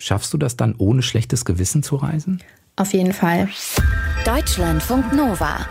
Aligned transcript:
Schaffst 0.00 0.32
du 0.32 0.38
das 0.38 0.56
dann 0.56 0.74
ohne 0.78 1.02
schlechtes 1.02 1.44
Gewissen 1.44 1.82
zu 1.82 1.96
reisen? 1.96 2.40
Auf 2.76 2.92
jeden 2.92 3.12
Fall. 3.12 3.48
Deutschlandfunk 4.24 5.12
Nova. 5.12 5.66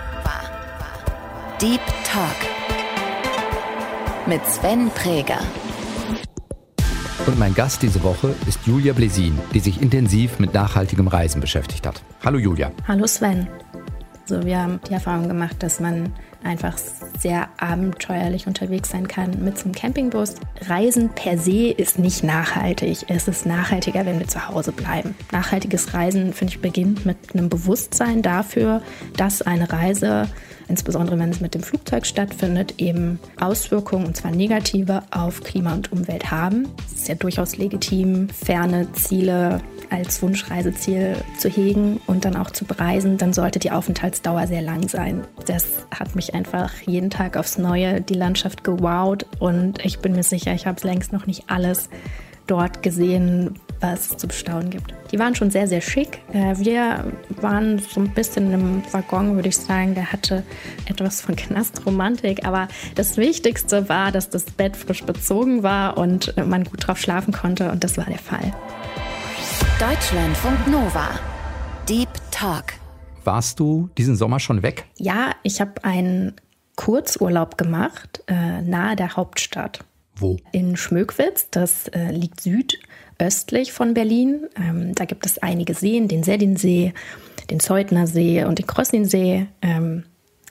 Deep 1.61 1.81
Talk. 2.03 2.35
Mit 4.27 4.45
Sven 4.45 4.91
Präger. 4.91 5.39
Und 7.25 7.39
mein 7.39 7.55
Gast 7.55 7.81
diese 7.81 8.03
Woche 8.03 8.35
ist 8.45 8.59
Julia 8.67 8.93
Blesin, 8.93 9.39
die 9.53 9.59
sich 9.59 9.81
intensiv 9.81 10.39
mit 10.39 10.53
nachhaltigem 10.53 11.07
Reisen 11.07 11.41
beschäftigt 11.41 11.87
hat. 11.87 12.03
Hallo 12.23 12.37
Julia. 12.37 12.71
Hallo 12.87 13.07
Sven. 13.07 13.47
Also 14.29 14.45
wir 14.45 14.61
haben 14.61 14.81
die 14.89 14.93
Erfahrung 14.93 15.29
gemacht, 15.29 15.63
dass 15.63 15.79
man 15.79 16.11
einfach 16.43 16.77
sehr 17.17 17.47
abenteuerlich 17.57 18.45
unterwegs 18.45 18.89
sein 18.89 19.07
kann 19.07 19.41
mit 19.41 19.57
zum 19.57 19.71
Campingbus. 19.71 20.35
Reisen 20.67 21.09
per 21.09 21.37
se 21.37 21.71
ist 21.71 21.97
nicht 21.97 22.23
nachhaltig. 22.25 23.05
Es 23.07 23.29
ist 23.29 23.45
nachhaltiger, 23.45 24.05
wenn 24.05 24.19
wir 24.19 24.27
zu 24.27 24.45
Hause 24.49 24.73
bleiben. 24.73 25.15
Nachhaltiges 25.31 25.93
Reisen, 25.93 26.33
finde 26.33 26.53
ich, 26.53 26.61
beginnt 26.61 27.05
mit 27.05 27.17
einem 27.33 27.47
Bewusstsein 27.47 28.21
dafür, 28.21 28.81
dass 29.15 29.41
eine 29.41 29.71
Reise 29.71 30.27
insbesondere 30.67 31.17
wenn 31.19 31.29
es 31.29 31.39
mit 31.39 31.53
dem 31.53 31.63
Flugzeug 31.63 32.05
stattfindet, 32.05 32.75
eben 32.77 33.19
Auswirkungen, 33.39 34.05
und 34.05 34.17
zwar 34.17 34.31
negative, 34.31 35.03
auf 35.11 35.41
Klima 35.43 35.73
und 35.73 35.91
Umwelt 35.91 36.31
haben. 36.31 36.67
Es 36.87 37.01
ist 37.01 37.07
ja 37.07 37.15
durchaus 37.15 37.57
legitim, 37.57 38.29
ferne 38.29 38.91
Ziele 38.93 39.61
als 39.89 40.21
Wunschreiseziel 40.21 41.15
zu 41.37 41.49
hegen 41.49 42.01
und 42.07 42.25
dann 42.25 42.35
auch 42.35 42.51
zu 42.51 42.65
bereisen, 42.65 43.17
dann 43.17 43.33
sollte 43.33 43.59
die 43.59 43.71
Aufenthaltsdauer 43.71 44.47
sehr 44.47 44.61
lang 44.61 44.89
sein. 44.89 45.23
Das 45.45 45.65
hat 45.97 46.15
mich 46.15 46.33
einfach 46.33 46.73
jeden 46.81 47.09
Tag 47.09 47.37
aufs 47.37 47.57
Neue 47.57 48.01
die 48.01 48.13
Landschaft 48.13 48.63
gewowt 48.63 49.25
und 49.39 49.83
ich 49.85 49.99
bin 49.99 50.13
mir 50.13 50.23
sicher, 50.23 50.53
ich 50.53 50.67
habe 50.67 50.77
es 50.77 50.83
längst 50.83 51.13
noch 51.13 51.25
nicht 51.25 51.45
alles 51.47 51.89
dort 52.47 52.81
gesehen, 52.83 53.59
was 53.79 54.11
es 54.11 54.17
zu 54.17 54.27
bestaunen 54.27 54.69
gibt. 54.69 54.93
Die 55.11 55.19
waren 55.19 55.35
schon 55.35 55.51
sehr, 55.51 55.67
sehr 55.67 55.81
schick. 55.81 56.19
Äh, 56.33 56.55
wir 56.57 57.05
waren 57.41 57.79
so 57.79 58.01
ein 58.01 58.13
bisschen 58.13 58.53
im 58.53 58.83
Waggon, 58.91 59.35
würde 59.35 59.49
ich 59.49 59.57
sagen, 59.57 59.95
der 59.95 60.11
hatte 60.11 60.43
etwas 60.85 61.21
von 61.21 61.35
Knastruromantik, 61.35 62.45
aber 62.45 62.67
das 62.95 63.17
Wichtigste 63.17 63.89
war, 63.89 64.11
dass 64.11 64.29
das 64.29 64.43
Bett 64.43 64.75
frisch 64.75 65.03
bezogen 65.03 65.63
war 65.63 65.97
und 65.97 66.35
man 66.37 66.63
gut 66.63 66.87
drauf 66.87 66.97
schlafen 66.97 67.33
konnte 67.33 67.71
und 67.71 67.83
das 67.83 67.97
war 67.97 68.05
der 68.05 68.19
Fall. 68.19 68.53
Deutschlandfunk 69.79 70.67
Nova. 70.67 71.09
Deep 71.87 72.09
Talk. 72.31 72.73
Warst 73.23 73.59
du 73.59 73.89
diesen 73.97 74.15
Sommer 74.15 74.39
schon 74.39 74.63
weg? 74.63 74.85
Ja, 74.97 75.31
ich 75.43 75.61
habe 75.61 75.83
einen 75.83 76.33
Kurzurlaub 76.75 77.57
gemacht, 77.57 78.23
äh, 78.27 78.61
nahe 78.61 78.95
der 78.95 79.15
Hauptstadt. 79.15 79.79
Wo? 80.15 80.37
In 80.51 80.77
Schmöckwitz, 80.77 81.49
das 81.51 81.89
äh, 81.89 82.11
liegt 82.11 82.41
südöstlich 83.17 83.73
von 83.73 83.93
Berlin. 83.93 84.47
Ähm, 84.55 84.93
da 84.95 85.05
gibt 85.05 85.25
es 85.25 85.37
einige 85.39 85.73
Seen, 85.73 86.07
den 86.07 86.23
Seddinsee, 86.23 86.93
den 87.49 87.59
Zeutner 87.59 88.07
See 88.07 88.43
und 88.43 88.59
den 88.59 88.67
Krosninsee. 88.67 89.47
Ähm, 89.61 90.03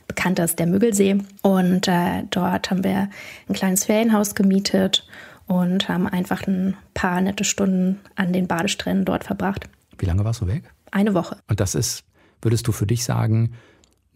bekannter 0.08 0.44
ist 0.44 0.58
der 0.58 0.66
Müggelsee. 0.66 1.18
Und 1.42 1.88
äh, 1.88 2.24
dort 2.30 2.70
haben 2.70 2.84
wir 2.84 3.08
ein 3.48 3.54
kleines 3.54 3.84
Ferienhaus 3.84 4.34
gemietet 4.34 5.06
und 5.46 5.88
haben 5.88 6.08
einfach 6.08 6.46
ein 6.46 6.76
paar 6.94 7.20
nette 7.20 7.44
Stunden 7.44 8.00
an 8.16 8.32
den 8.32 8.46
Badestränden 8.46 9.04
dort 9.04 9.24
verbracht. 9.24 9.68
Wie 9.98 10.06
lange 10.06 10.24
warst 10.24 10.40
du 10.40 10.46
weg? 10.46 10.64
Eine 10.90 11.14
Woche. 11.14 11.36
Und 11.48 11.60
das 11.60 11.74
ist, 11.74 12.04
würdest 12.42 12.66
du 12.66 12.72
für 12.72 12.86
dich 12.86 13.04
sagen, 13.04 13.52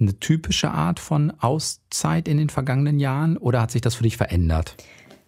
eine 0.00 0.18
typische 0.18 0.70
Art 0.70 0.98
von 0.98 1.32
Auszeit 1.40 2.26
in 2.26 2.38
den 2.38 2.48
vergangenen 2.48 2.98
Jahren 2.98 3.36
oder 3.36 3.60
hat 3.60 3.70
sich 3.70 3.82
das 3.82 3.96
für 3.96 4.02
dich 4.02 4.16
verändert? 4.16 4.76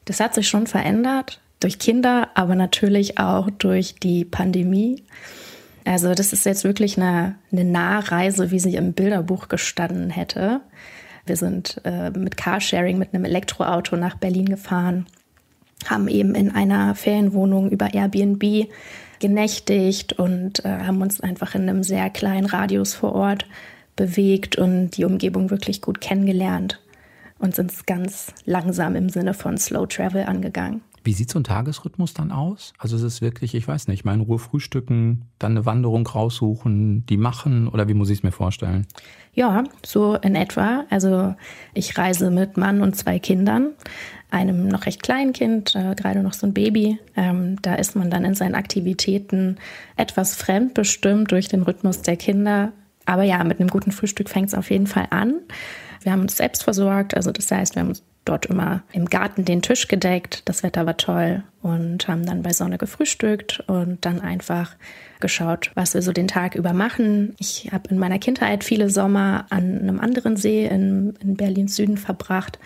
Das 0.07 0.19
hat 0.19 0.35
sich 0.35 0.49
schon 0.49 0.67
verändert 0.67 1.43
durch 1.63 1.79
Kinder, 1.79 2.29
aber 2.35 2.55
natürlich 2.55 3.19
auch 3.19 3.51
durch 3.51 3.95
die 3.97 4.25
Pandemie. 4.25 5.03
Also 5.85 6.15
das 6.15 6.33
ist 6.33 6.47
jetzt 6.47 6.65
wirklich 6.65 6.97
eine, 6.97 7.37
eine 7.51 7.65
Nahreise, 7.65 8.51
wie 8.51 8.61
sie 8.61 8.77
im 8.77 8.93
Bilderbuch 8.93 9.49
gestanden 9.49 10.11
hätte. 10.11 10.61
Wir 11.27 11.37
sind 11.37 11.81
äh, 11.85 12.11
mit 12.11 12.37
Carsharing, 12.37 12.99
mit 12.99 13.15
einem 13.15 13.25
Elektroauto 13.25 13.97
nach 13.97 14.17
Berlin 14.17 14.47
gefahren, 14.47 15.07
haben 15.87 16.09
eben 16.09 16.35
in 16.35 16.51
einer 16.51 16.95
Ferienwohnung 16.95 17.71
über 17.71 17.93
Airbnb 17.95 18.69
genächtigt 19.21 20.15
und 20.15 20.65
äh, 20.65 20.69
haben 20.69 21.01
uns 21.01 21.21
einfach 21.21 21.55
in 21.55 21.69
einem 21.69 21.83
sehr 21.83 22.11
kleinen 22.11 22.47
Radius 22.47 22.95
vor 22.95 23.15
Ort 23.15 23.47
bewegt 23.95 24.57
und 24.57 24.97
die 24.97 25.05
Umgebung 25.05 25.51
wirklich 25.51 25.81
gut 25.81 26.01
kennengelernt 26.01 26.81
und 27.39 27.55
sind 27.55 27.71
es 27.71 27.87
ganz 27.87 28.33
langsam 28.45 28.97
im 28.97 29.09
Sinne 29.09 29.35
von 29.35 29.59
Slow 29.59 29.87
Travel 29.87 30.25
angegangen. 30.25 30.81
Wie 31.05 31.13
sieht 31.13 31.31
so 31.31 31.39
ein 31.39 31.45
Tagesrhythmus 31.45 32.15
dann 32.15 32.31
aus? 32.31 32.73
Also 32.79 32.97
ist 32.97 33.03
es 33.03 33.21
wirklich, 33.21 33.55
ich 33.55 33.67
weiß 33.67 33.89
nicht, 33.89 34.05
mein 34.05 34.21
Ruhe 34.21 34.39
frühstücken, 34.39 35.27
dann 35.39 35.53
eine 35.53 35.67
Wanderung 35.67 36.07
raussuchen, 36.07 37.05
die 37.07 37.17
machen 37.17 37.69
oder 37.69 37.89
wie 37.89 37.95
muss 37.95 38.11
ich 38.11 38.19
es 38.19 38.23
mir 38.23 38.33
vorstellen? 38.33 38.87
Ja, 39.33 39.65
so 39.85 40.15
in 40.15 40.37
etwa. 40.37 40.85
Also 40.91 41.35
ich 41.75 41.99
reise 41.99 42.31
mit 42.31 42.57
Mann 42.57 42.83
und 42.83 42.95
zwei 42.95 43.19
Kindern, 43.19 43.71
einem 44.31 44.69
noch 44.69 44.87
recht 44.87 45.03
kleinen 45.03 45.33
Kind, 45.33 45.75
äh, 45.75 45.95
gerade 45.97 46.23
noch 46.23 46.35
so 46.35 46.47
ein 46.47 46.55
Baby. 46.55 46.99
Ähm, 47.17 47.61
da 47.63 47.75
ist 47.75 47.97
man 47.97 48.11
dann 48.11 48.25
in 48.25 48.35
seinen 48.35 48.55
Aktivitäten 48.55 49.57
etwas 49.97 50.37
fremdbestimmt 50.37 51.33
durch 51.33 51.49
den 51.49 51.63
Rhythmus 51.63 52.03
der 52.03 52.17
Kinder. 52.17 52.73
Aber 53.07 53.25
ja, 53.25 53.43
mit 53.43 53.59
einem 53.59 53.71
guten 53.71 53.91
Frühstück 53.91 54.29
fängt 54.29 54.49
es 54.49 54.55
auf 54.55 54.71
jeden 54.71 54.87
Fall 54.87 55.09
an. 55.11 55.41
Wir 56.03 56.13
haben 56.13 56.23
uns 56.23 56.37
selbst 56.37 56.63
versorgt, 56.63 57.17
also 57.17 57.33
das 57.33 57.51
heißt, 57.51 57.75
wir 57.75 57.81
haben 57.83 57.89
uns 57.89 58.03
dort 58.25 58.47
immer 58.47 58.83
im 58.93 59.07
Garten 59.07 59.45
den 59.45 59.63
Tisch 59.63 59.89
gedeckt. 59.89 60.43
Das 60.45 60.63
Wetter 60.63 60.87
war 60.87 60.97
toll 60.97 61.43
und 61.61 62.07
haben 62.09 62.25
dann 62.25 62.43
bei 62.43 62.53
Sonne 62.53 62.79
gefrühstückt 62.79 63.65
und 63.67 64.05
dann 64.05 64.21
einfach 64.21 64.77
geschaut, 65.21 65.71
was 65.75 65.95
wir 65.95 66.03
so 66.03 66.13
den 66.13 66.29
Tag 66.29 66.55
über 66.55 66.73
machen. 66.73 67.35
Ich 67.39 67.71
habe 67.73 67.91
in 67.91 67.99
meiner 67.99 68.19
Kindheit 68.19 68.65
viele 68.65 68.91
Sommer 68.91 69.47
an 69.51 69.81
einem 69.81 70.01
anderen 70.01 70.37
See 70.37 70.67
in, 70.67 71.15
in 71.21 71.37
Berlins 71.37 71.77
Süden 71.77 71.97
verbracht 71.97 72.59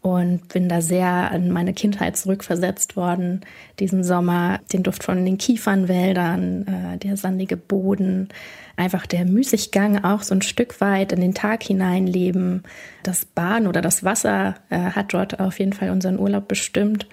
und 0.00 0.48
bin 0.48 0.68
da 0.68 0.80
sehr 0.80 1.08
an 1.08 1.50
meine 1.50 1.74
Kindheit 1.74 2.16
zurückversetzt 2.16 2.96
worden. 2.96 3.40
Diesen 3.80 4.04
Sommer, 4.04 4.60
den 4.72 4.82
Duft 4.82 5.02
von 5.02 5.24
den 5.24 5.38
Kiefernwäldern, 5.38 6.66
äh, 6.66 6.98
der 6.98 7.16
sandige 7.16 7.56
Boden, 7.56 8.28
einfach 8.76 9.06
der 9.06 9.24
Müßiggang 9.24 10.04
auch 10.04 10.22
so 10.22 10.34
ein 10.34 10.42
Stück 10.42 10.80
weit 10.80 11.12
in 11.12 11.20
den 11.20 11.34
Tag 11.34 11.64
hineinleben. 11.64 12.62
Das 13.02 13.24
Bahn 13.24 13.66
oder 13.66 13.80
das 13.80 14.04
Wasser 14.04 14.54
äh, 14.70 14.78
hat 14.78 15.12
dort 15.12 15.40
auf 15.40 15.58
jeden 15.58 15.72
Fall 15.72 15.90
unseren 15.90 16.18
Urlaub 16.18 16.46
bestimmt. 16.46 17.08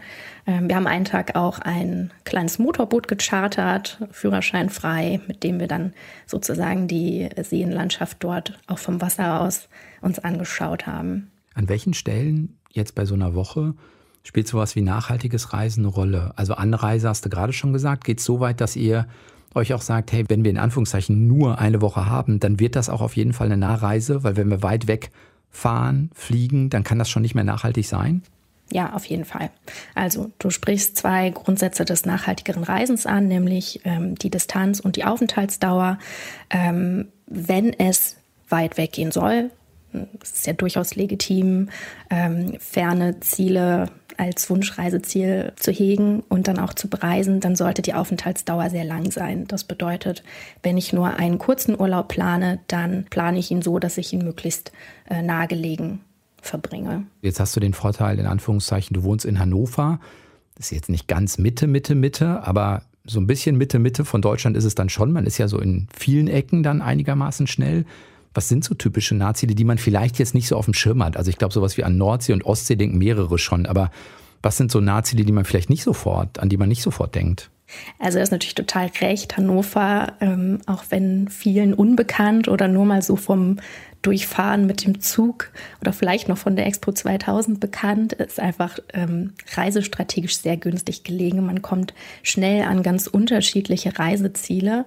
Ähm, 0.46 0.69
wir 0.69 0.75
haben 0.75 0.88
einen 0.88 1.06
Tag 1.06 1.35
auch 1.35 1.57
ein 1.57 2.12
kleines 2.23 2.59
Motorboot 2.59 3.07
gechartert, 3.07 3.97
Führerschein 4.12 4.69
frei, 4.69 5.19
mit 5.28 5.44
dem 5.44 5.59
wir 5.59 5.67
dann 5.67 5.94
sozusagen 6.28 6.88
die 6.88 7.29
Seenlandschaft 7.41 8.17
dort 8.19 8.59
auch 8.67 8.79
vom 8.79 9.02
Wasser 9.02 9.41
aus 9.41 9.67
uns 10.02 10.19
angeschaut 10.19 10.85
haben. 10.85 11.31
An 11.55 11.67
welchen 11.69 11.95
Stellen 11.95 12.57
jetzt 12.71 12.93
bei 12.93 13.05
so 13.05 13.16
einer 13.16 13.33
Woche 13.33 13.73
spielt 14.23 14.47
sowas 14.47 14.75
wie 14.75 14.81
nachhaltiges 14.81 15.53
Reisen 15.53 15.85
eine 15.85 15.88
Rolle? 15.88 16.33
Also 16.35 16.53
Anreise 16.53 17.09
hast 17.09 17.25
du 17.25 17.29
gerade 17.29 17.53
schon 17.53 17.73
gesagt, 17.73 18.03
geht 18.03 18.19
es 18.19 18.25
so 18.25 18.39
weit, 18.39 18.61
dass 18.61 18.75
ihr 18.75 19.07
euch 19.55 19.73
auch 19.73 19.81
sagt, 19.81 20.11
hey, 20.11 20.25
wenn 20.27 20.43
wir 20.43 20.51
in 20.51 20.57
Anführungszeichen 20.57 21.27
nur 21.27 21.57
eine 21.59 21.81
Woche 21.81 22.07
haben, 22.07 22.39
dann 22.39 22.59
wird 22.59 22.75
das 22.75 22.89
auch 22.89 23.01
auf 23.01 23.16
jeden 23.16 23.33
Fall 23.33 23.47
eine 23.47 23.57
Nahreise, 23.57 24.23
weil 24.23 24.35
wenn 24.35 24.49
wir 24.49 24.61
weit 24.61 24.88
weg 24.88 25.11
fahren, 25.49 26.11
fliegen, 26.13 26.69
dann 26.69 26.83
kann 26.83 26.99
das 26.99 27.09
schon 27.09 27.21
nicht 27.21 27.35
mehr 27.35 27.45
nachhaltig 27.45 27.87
sein? 27.87 28.22
Ja, 28.72 28.93
auf 28.93 29.05
jeden 29.05 29.25
Fall. 29.25 29.51
Also 29.93 30.31
du 30.39 30.49
sprichst 30.49 30.97
zwei 30.97 31.29
Grundsätze 31.29 31.85
des 31.85 32.05
nachhaltigeren 32.05 32.63
Reisens 32.63 33.05
an, 33.05 33.27
nämlich 33.27 33.81
ähm, 33.85 34.16
die 34.16 34.29
Distanz 34.29 34.79
und 34.79 34.95
die 34.95 35.05
Aufenthaltsdauer. 35.05 35.99
Ähm, 36.49 37.07
wenn 37.27 37.72
es 37.73 38.17
weit 38.49 38.77
weggehen 38.77 39.11
soll, 39.11 39.51
es 40.22 40.31
ist 40.31 40.47
ja 40.47 40.53
durchaus 40.53 40.95
legitim, 40.95 41.69
ähm, 42.09 42.57
ferne 42.59 43.19
Ziele 43.19 43.89
als 44.17 44.50
Wunschreiseziel 44.50 45.53
zu 45.57 45.72
hegen 45.72 46.22
und 46.29 46.47
dann 46.47 46.59
auch 46.59 46.73
zu 46.73 46.89
bereisen, 46.89 47.39
dann 47.39 47.56
sollte 47.56 47.81
die 47.81 47.94
Aufenthaltsdauer 47.94 48.69
sehr 48.69 48.85
lang 48.85 49.11
sein. 49.11 49.45
Das 49.47 49.63
bedeutet, 49.63 50.23
wenn 50.64 50.78
ich 50.78 50.93
nur 50.93 51.17
einen 51.17 51.37
kurzen 51.37 51.79
Urlaub 51.79 52.08
plane, 52.08 52.59
dann 52.67 53.05
plane 53.09 53.40
ich 53.40 53.52
ihn 53.52 53.61
so, 53.61 53.79
dass 53.79 53.97
ich 53.97 54.14
ihn 54.14 54.23
möglichst 54.23 54.72
äh, 55.09 55.22
nahegelegen 55.22 55.99
verbringe. 56.41 57.05
Jetzt 57.22 57.40
hast 57.40 57.55
du 57.55 57.59
den 57.59 57.73
Vorteil, 57.73 58.20
in 58.20 58.25
Anführungszeichen, 58.25 58.93
du 58.93 59.03
wohnst 59.03 59.25
in 59.25 59.40
Hannover. 59.40 59.99
Das 60.55 60.67
ist 60.67 60.72
jetzt 60.72 60.90
nicht 60.90 61.08
ganz 61.08 61.37
Mitte, 61.37 61.67
Mitte, 61.67 61.96
Mitte, 61.96 62.43
aber 62.43 62.84
so 63.05 63.20
ein 63.20 63.28
bisschen 63.28 63.58
Mitte, 63.58 63.79
Mitte 63.79 64.05
von 64.05 64.22
Deutschland 64.22 64.55
ist 64.58 64.64
es 64.64 64.75
dann 64.75 64.90
schon. 64.90 65.11
Man 65.11 65.25
ist 65.25 65.37
ja 65.37 65.47
so 65.47 65.59
in 65.59 65.87
vielen 65.96 66.28
Ecken 66.28 66.64
dann 66.64 66.81
einigermaßen 66.81 67.47
schnell. 67.47 67.85
Was 68.35 68.49
sind 68.49 68.64
so 68.64 68.76
typische 68.76 69.16
Nahziele, 69.16 69.55
die 69.55 69.64
man 69.64 69.79
vielleicht 69.79 70.20
jetzt 70.20 70.35
nicht 70.35 70.47
so 70.47 70.58
auf 70.58 70.66
dem 70.66 70.76
Schirm 70.76 71.03
hat? 71.03 71.17
Also 71.17 71.29
ich 71.29 71.37
glaube, 71.37 71.53
sowas 71.53 71.78
wie 71.78 71.84
an 71.84 71.97
Nordsee 71.97 72.34
und 72.34 72.46
Ostsee 72.46 72.76
denken 72.76 72.97
mehrere 72.97 73.40
schon, 73.40 73.66
aber 73.66 73.90
was 74.43 74.58
sind 74.58 74.72
so 74.72 74.79
Nahziele, 74.79 75.23
die 75.23 75.32
man 75.32 75.46
vielleicht 75.46 75.72
nicht 75.72 75.82
sofort, 75.82 76.37
an 76.40 76.49
die 76.49 76.58
man 76.58 76.70
nicht 76.70 76.84
sofort 76.84 77.16
denkt? 77.16 77.49
Also 77.97 78.20
er 78.20 78.23
ist 78.23 78.32
natürlich 78.32 78.55
total 78.55 78.91
recht. 79.02 79.37
Hannover, 79.37 80.14
ähm, 80.22 80.59
auch 80.67 80.84
wenn 80.90 81.29
vielen 81.29 81.73
unbekannt 81.73 82.47
oder 82.47 82.67
nur 82.67 82.85
mal 82.85 83.02
so 83.02 83.16
vom 83.16 83.58
durchfahren 84.02 84.67
mit 84.67 84.85
dem 84.85 85.02
Zug 85.02 85.52
oder 85.82 85.91
vielleicht 85.91 86.29
noch 86.29 86.37
von 86.37 86.55
der 86.55 86.67
Expo 86.67 86.91
2000 86.91 87.59
bekannt, 87.59 88.14
ist 88.14 88.40
einfach 88.40 88.78
ähm, 88.93 89.34
reisestrategisch 89.55 90.37
sehr 90.37 90.58
günstig 90.58 91.03
gelegen. 91.03 91.43
Man 91.43 91.64
kommt 91.64 91.96
schnell 92.22 92.64
an 92.66 92.84
ganz 92.84 93.08
unterschiedliche 93.08 93.97
Reiseziele 93.97 94.85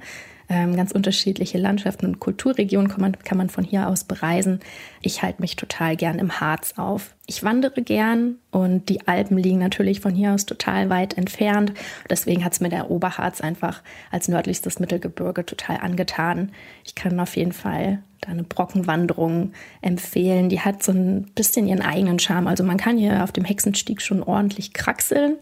ähm, 0.48 0.76
ganz 0.76 0.92
unterschiedliche 0.92 1.58
Landschaften 1.58 2.06
und 2.06 2.20
Kulturregionen 2.20 2.88
kann 2.88 3.00
man, 3.00 3.12
kann 3.18 3.38
man 3.38 3.50
von 3.50 3.64
hier 3.64 3.88
aus 3.88 4.04
bereisen. 4.04 4.60
Ich 5.02 5.22
halte 5.22 5.42
mich 5.42 5.56
total 5.56 5.96
gern 5.96 6.18
im 6.18 6.40
Harz 6.40 6.74
auf. 6.76 7.14
Ich 7.26 7.42
wandere 7.42 7.82
gern 7.82 8.36
und 8.50 8.88
die 8.88 9.06
Alpen 9.06 9.36
liegen 9.36 9.58
natürlich 9.58 10.00
von 10.00 10.14
hier 10.14 10.32
aus 10.32 10.46
total 10.46 10.88
weit 10.88 11.18
entfernt. 11.18 11.74
Deswegen 12.08 12.44
hat 12.44 12.54
es 12.54 12.60
mir 12.60 12.70
der 12.70 12.90
Oberharz 12.90 13.42
einfach 13.42 13.82
als 14.10 14.28
nördlichstes 14.28 14.80
Mittelgebirge 14.80 15.44
total 15.44 15.78
angetan. 15.78 16.52
Ich 16.84 16.94
kann 16.94 17.20
auf 17.20 17.36
jeden 17.36 17.52
Fall 17.52 18.02
da 18.22 18.30
eine 18.30 18.44
Brockenwanderung 18.44 19.52
empfehlen. 19.82 20.48
Die 20.48 20.60
hat 20.60 20.82
so 20.82 20.92
ein 20.92 21.24
bisschen 21.34 21.68
ihren 21.68 21.82
eigenen 21.82 22.18
Charme. 22.18 22.48
Also 22.48 22.64
man 22.64 22.78
kann 22.78 22.96
hier 22.96 23.22
auf 23.22 23.32
dem 23.32 23.44
Hexenstieg 23.44 24.00
schon 24.00 24.22
ordentlich 24.22 24.72
kraxeln. 24.72 25.36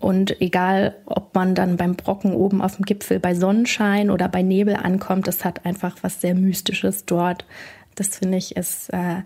Und 0.00 0.40
egal, 0.40 0.96
ob 1.06 1.34
man 1.34 1.54
dann 1.54 1.76
beim 1.76 1.96
Brocken 1.96 2.34
oben 2.34 2.60
auf 2.60 2.76
dem 2.76 2.84
Gipfel 2.84 3.18
bei 3.18 3.34
Sonnenschein 3.34 4.10
oder 4.10 4.28
bei 4.28 4.42
Nebel 4.42 4.76
ankommt, 4.76 5.26
das 5.26 5.44
hat 5.44 5.64
einfach 5.64 5.96
was 6.02 6.20
sehr 6.20 6.34
Mystisches 6.34 7.06
dort. 7.06 7.44
Das 7.94 8.18
finde 8.18 8.36
ich 8.36 8.56
ist, 8.56 8.90
äh, 8.92 9.22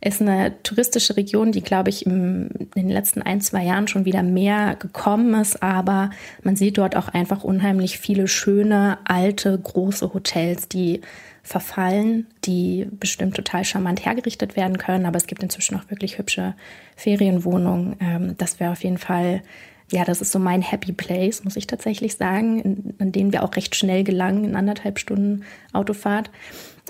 ist 0.00 0.22
eine 0.22 0.54
touristische 0.62 1.16
Region, 1.16 1.52
die, 1.52 1.60
glaube 1.60 1.90
ich, 1.90 2.06
im, 2.06 2.48
in 2.74 2.86
den 2.86 2.88
letzten 2.88 3.20
ein, 3.20 3.42
zwei 3.42 3.62
Jahren 3.64 3.86
schon 3.86 4.06
wieder 4.06 4.22
mehr 4.22 4.76
gekommen 4.76 5.34
ist. 5.38 5.62
Aber 5.62 6.08
man 6.42 6.56
sieht 6.56 6.78
dort 6.78 6.96
auch 6.96 7.08
einfach 7.08 7.44
unheimlich 7.44 7.98
viele 7.98 8.26
schöne, 8.26 8.98
alte, 9.04 9.58
große 9.58 10.14
Hotels, 10.14 10.68
die 10.68 11.02
verfallen, 11.42 12.26
die 12.46 12.88
bestimmt 12.90 13.36
total 13.36 13.66
charmant 13.66 14.06
hergerichtet 14.06 14.56
werden 14.56 14.78
können. 14.78 15.04
Aber 15.04 15.18
es 15.18 15.26
gibt 15.26 15.42
inzwischen 15.42 15.76
auch 15.76 15.90
wirklich 15.90 16.16
hübsche 16.16 16.54
Ferienwohnungen. 16.96 17.96
Ähm, 18.00 18.34
das 18.38 18.58
wäre 18.58 18.72
auf 18.72 18.82
jeden 18.82 18.98
Fall 18.98 19.42
ja, 19.90 20.04
das 20.04 20.20
ist 20.20 20.32
so 20.32 20.38
mein 20.38 20.62
Happy 20.62 20.92
Place, 20.92 21.44
muss 21.44 21.56
ich 21.56 21.66
tatsächlich 21.66 22.16
sagen, 22.16 22.94
an 22.98 23.12
den 23.12 23.32
wir 23.32 23.42
auch 23.42 23.54
recht 23.56 23.76
schnell 23.76 24.04
gelangen 24.04 24.44
in 24.44 24.56
anderthalb 24.56 24.98
Stunden 24.98 25.44
Autofahrt. 25.72 26.30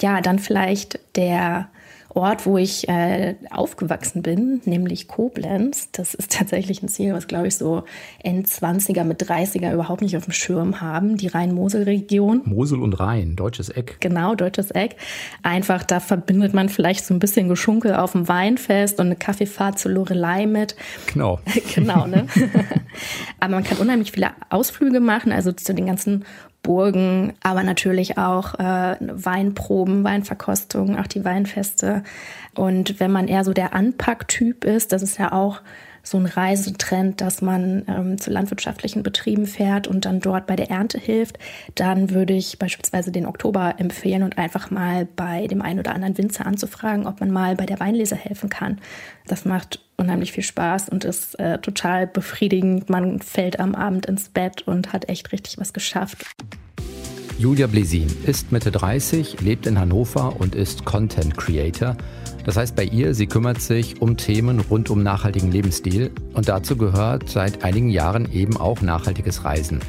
Ja, 0.01 0.21
dann 0.21 0.39
vielleicht 0.39 0.99
der 1.17 1.69
Ort, 2.15 2.47
wo 2.47 2.59
ich 2.59 2.89
äh, 2.89 3.35
aufgewachsen 3.51 4.23
bin, 4.23 4.61
nämlich 4.65 5.09
Koblenz. 5.09 5.91
Das 5.91 6.15
ist 6.15 6.33
tatsächlich 6.39 6.83
ein 6.83 6.89
Ziel, 6.89 7.13
was, 7.13 7.27
glaube 7.27 7.49
ich, 7.49 7.57
so 7.57 7.83
N20er 8.25 9.05
mit 9.05 9.23
30er 9.23 9.73
überhaupt 9.73 10.01
nicht 10.01 10.17
auf 10.17 10.25
dem 10.25 10.33
Schirm 10.33 10.81
haben. 10.81 11.17
Die 11.17 11.27
Rhein-Mosel-Region. 11.27 12.43
Mosel 12.45 12.81
und 12.81 12.95
Rhein, 12.95 13.35
deutsches 13.35 13.69
Eck. 13.69 13.97
Genau, 14.01 14.35
deutsches 14.35 14.71
Eck. 14.71 14.97
Einfach, 15.43 15.83
da 15.83 15.99
verbindet 15.99 16.55
man 16.55 16.69
vielleicht 16.69 17.05
so 17.05 17.15
ein 17.15 17.19
bisschen 17.19 17.49
Geschunkel 17.49 17.95
auf 17.95 18.13
dem 18.13 18.29
Weinfest 18.29 19.01
und 19.01 19.07
eine 19.07 19.17
Kaffeefahrt 19.17 19.79
zur 19.79 19.91
Lorelei 19.93 20.47
mit. 20.47 20.77
Genau. 21.13 21.41
genau, 21.75 22.07
ne? 22.07 22.27
Aber 23.41 23.55
man 23.55 23.65
kann 23.65 23.79
unheimlich 23.79 24.13
viele 24.13 24.31
Ausflüge 24.51 25.01
machen, 25.01 25.33
also 25.33 25.51
zu 25.53 25.75
den 25.75 25.87
ganzen 25.87 26.25
Burgen, 26.65 27.35
aber 27.43 27.63
natürlich 27.63 28.19
auch 28.19 28.59
äh, 28.59 28.97
Weinproben, 28.99 30.03
Weinverkostungen, 30.03 30.99
auch 30.99 31.07
die 31.07 31.25
Weinfeste. 31.25 32.03
Und 32.57 32.99
wenn 32.99 33.13
man 33.13 33.29
eher 33.29 33.45
so 33.45 33.53
der 33.53 33.75
Anpacktyp 33.75 34.65
ist, 34.65 34.91
das 34.91 35.03
ist 35.03 35.19
ja 35.19 35.31
auch 35.31 35.61
so 36.05 36.19
ein 36.19 36.27
Reisetrend, 36.27 37.21
dass 37.21 37.43
man 37.43 37.85
ähm, 37.89 38.19
zu 38.19 38.31
landwirtschaftlichen 38.31 39.03
Betrieben 39.03 39.47
fährt 39.47 39.89
und 39.89 40.05
dann 40.05 40.21
dort 40.21 40.47
bei 40.47 40.55
der 40.55 40.71
Ernte 40.71 40.99
hilft, 40.99 41.39
dann 41.75 42.11
würde 42.11 42.35
ich 42.35 42.59
beispielsweise 42.59 43.11
den 43.11 43.27
Oktober 43.27 43.75
empfehlen 43.79 44.23
und 44.23 44.39
einfach 44.39 44.71
mal 44.71 45.09
bei 45.17 45.47
dem 45.49 45.63
einen 45.63 45.81
oder 45.81 45.95
anderen 45.95 46.17
Winzer 46.17 46.47
anzufragen, 46.47 47.07
ob 47.07 47.21
man 47.21 47.31
mal 47.31 47.57
bei 47.57 47.67
der 47.67 47.81
Weinlese 47.81 48.15
helfen 48.15 48.51
kann. 48.51 48.79
Das 49.27 49.45
macht 49.45 49.81
unheimlich 49.97 50.33
viel 50.33 50.45
Spaß 50.45 50.91
und 50.91 51.05
ist 51.05 51.39
äh, 51.41 51.59
total 51.59 52.07
befriedigend. 52.07 52.91
Man 52.91 53.21
fällt 53.21 53.59
am 53.59 53.75
Abend 53.75 54.07
ins 54.07 54.29
Bett 54.29 54.63
und 54.69 54.93
hat 54.93 55.09
echt 55.09 55.33
richtig 55.33 55.59
was 55.59 55.73
geschafft. 55.73 56.27
Julia 57.39 57.67
Blesin 57.67 58.07
ist 58.27 58.53
Mitte 58.53 58.71
30, 58.71 59.41
lebt 59.41 59.67
in 59.67 59.79
Hannover 59.79 60.39
und 60.39 60.55
ist 60.55 60.85
Content 60.85 61.37
Creator. 61.37 61.97
Das 62.45 62.59
heißt 62.59 62.77
bei 62.77 62.85
ihr, 62.85 63.15
sie 63.15 63.27
kümmert 63.27 63.61
sich 63.61 64.03
um 64.03 64.19
Themen 64.19 64.61
rund 64.61 64.91
um 64.91 65.03
nachhaltigen 65.03 65.51
Lebensstil 65.51 66.11
und 66.35 66.49
dazu 66.49 66.77
gehört 66.77 67.29
seit 67.29 67.65
einigen 67.65 67.89
Jahren 67.89 68.31
eben 68.31 68.59
auch 68.59 68.83
nachhaltiges 68.83 69.45
Reisen. 69.45 69.81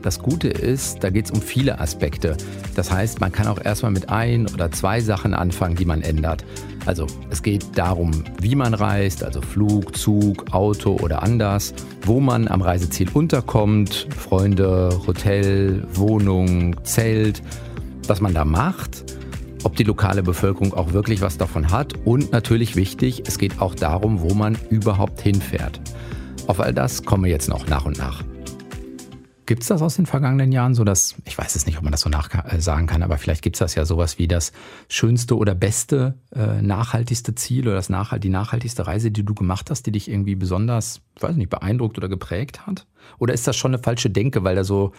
Das 0.00 0.20
Gute 0.20 0.48
ist, 0.48 1.02
da 1.02 1.10
geht 1.10 1.24
es 1.24 1.30
um 1.30 1.40
viele 1.40 1.80
Aspekte. 1.80 2.36
Das 2.76 2.92
heißt, 2.92 3.20
man 3.20 3.32
kann 3.32 3.46
auch 3.46 3.58
erstmal 3.64 3.90
mit 3.90 4.10
ein 4.10 4.46
oder 4.46 4.70
zwei 4.70 5.00
Sachen 5.00 5.32
anfangen, 5.32 5.76
die 5.76 5.86
man 5.86 6.02
ändert. 6.02 6.44
Also 6.84 7.06
es 7.30 7.42
geht 7.42 7.64
darum, 7.74 8.12
wie 8.40 8.54
man 8.54 8.74
reist, 8.74 9.24
also 9.24 9.40
Flug, 9.40 9.96
Zug, 9.96 10.52
Auto 10.52 10.98
oder 11.00 11.22
anders, 11.22 11.72
wo 12.02 12.20
man 12.20 12.48
am 12.48 12.60
Reiseziel 12.60 13.08
unterkommt, 13.14 14.06
Freunde, 14.14 14.90
Hotel, 15.06 15.82
Wohnung, 15.94 16.76
Zelt, 16.84 17.42
was 18.06 18.20
man 18.20 18.34
da 18.34 18.44
macht 18.44 19.13
ob 19.64 19.76
die 19.76 19.84
lokale 19.84 20.22
Bevölkerung 20.22 20.74
auch 20.74 20.92
wirklich 20.92 21.20
was 21.20 21.38
davon 21.38 21.70
hat 21.70 21.94
und 22.04 22.32
natürlich 22.32 22.76
wichtig, 22.76 23.24
es 23.26 23.38
geht 23.38 23.60
auch 23.60 23.74
darum, 23.74 24.20
wo 24.20 24.34
man 24.34 24.56
überhaupt 24.70 25.20
hinfährt. 25.20 25.80
Auf 26.46 26.60
all 26.60 26.74
das 26.74 27.04
kommen 27.04 27.24
wir 27.24 27.30
jetzt 27.30 27.48
noch 27.48 27.66
nach 27.66 27.86
und 27.86 27.98
nach. 27.98 28.22
Gibt 29.46 29.62
es 29.62 29.68
das 29.68 29.82
aus 29.82 29.96
den 29.96 30.06
vergangenen 30.06 30.52
Jahren 30.52 30.74
so, 30.74 30.84
dass, 30.84 31.16
ich 31.26 31.36
weiß 31.36 31.54
es 31.54 31.66
nicht, 31.66 31.76
ob 31.76 31.84
man 31.84 31.92
das 31.92 32.00
so 32.00 32.08
nach, 32.08 32.30
äh, 32.32 32.86
kann, 32.86 33.02
aber 33.02 33.18
vielleicht 33.18 33.42
gibt 33.42 33.56
es 33.56 33.58
das 33.58 33.74
ja 33.74 33.84
sowas 33.84 34.18
wie 34.18 34.26
das 34.26 34.52
schönste 34.88 35.36
oder 35.36 35.54
beste, 35.54 36.14
äh, 36.34 36.62
nachhaltigste 36.62 37.34
Ziel 37.34 37.66
oder 37.66 37.76
das 37.76 37.90
nachhalt, 37.90 38.24
die 38.24 38.30
nachhaltigste 38.30 38.86
Reise, 38.86 39.10
die 39.10 39.22
du 39.22 39.34
gemacht 39.34 39.70
hast, 39.70 39.84
die 39.84 39.92
dich 39.92 40.10
irgendwie 40.10 40.34
besonders, 40.34 41.02
ich 41.16 41.22
weiß 41.22 41.36
nicht, 41.36 41.50
beeindruckt 41.50 41.98
oder 41.98 42.08
geprägt 42.08 42.66
hat? 42.66 42.86
Oder 43.18 43.34
ist 43.34 43.46
das 43.46 43.56
schon 43.56 43.74
eine 43.74 43.82
falsche 43.82 44.08
Denke, 44.08 44.44
weil 44.44 44.56
da 44.56 44.64
so, 44.64 44.92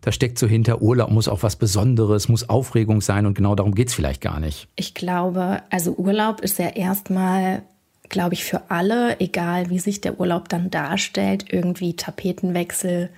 da 0.00 0.12
steckt 0.12 0.38
so 0.38 0.46
hinter 0.46 0.82
Urlaub, 0.82 1.10
muss 1.10 1.28
auch 1.28 1.42
was 1.42 1.56
Besonderes, 1.56 2.28
muss 2.28 2.48
Aufregung 2.48 3.00
sein 3.00 3.26
und 3.26 3.34
genau 3.34 3.54
darum 3.54 3.74
geht 3.74 3.88
es 3.88 3.94
vielleicht 3.94 4.20
gar 4.20 4.40
nicht? 4.40 4.68
Ich 4.76 4.94
glaube, 4.94 5.62
also 5.70 5.94
Urlaub 5.96 6.40
ist 6.40 6.58
ja 6.58 6.68
erstmal 6.68 7.62
glaube 8.08 8.34
ich, 8.34 8.44
für 8.44 8.70
alle, 8.70 9.20
egal 9.20 9.70
wie 9.70 9.78
sich 9.78 10.00
der 10.00 10.20
Urlaub 10.20 10.48
dann 10.48 10.70
darstellt, 10.70 11.46
irgendwie 11.50 11.96
Tapetenwechsel, 11.96 13.10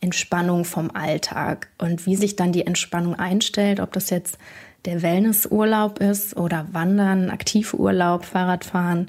Entspannung 0.00 0.64
vom 0.64 0.90
Alltag 0.90 1.68
und 1.78 2.06
wie 2.06 2.16
sich 2.16 2.36
dann 2.36 2.52
die 2.52 2.66
Entspannung 2.66 3.14
einstellt, 3.14 3.80
ob 3.80 3.92
das 3.92 4.10
jetzt 4.10 4.38
der 4.84 5.02
Wellnessurlaub 5.02 6.00
ist 6.00 6.36
oder 6.36 6.66
Wandern, 6.72 7.30
Aktivurlaub, 7.30 8.24
Fahrradfahren 8.24 9.08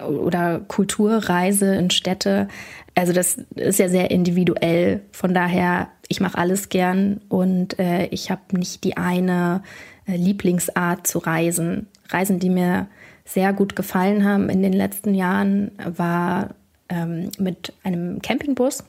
oder 0.00 0.60
Kulturreise 0.60 1.74
in 1.74 1.90
Städte. 1.90 2.48
Also 2.94 3.12
das 3.12 3.38
ist 3.54 3.78
ja 3.78 3.88
sehr 3.88 4.10
individuell. 4.10 5.02
Von 5.12 5.34
daher, 5.34 5.88
ich 6.08 6.20
mache 6.20 6.38
alles 6.38 6.68
gern 6.68 7.20
und 7.28 7.78
äh, 7.78 8.06
ich 8.06 8.30
habe 8.30 8.42
nicht 8.52 8.82
die 8.84 8.96
eine 8.96 9.62
äh, 10.06 10.16
Lieblingsart 10.16 11.06
zu 11.06 11.18
reisen. 11.18 11.86
Reisen, 12.08 12.38
die 12.38 12.50
mir 12.50 12.88
sehr 13.24 13.52
gut 13.52 13.76
gefallen 13.76 14.24
haben 14.24 14.48
in 14.48 14.62
den 14.62 14.72
letzten 14.72 15.14
Jahren, 15.14 15.72
war 15.84 16.54
ähm, 16.88 17.30
mit 17.38 17.72
einem 17.84 18.20
Campingbus 18.22 18.84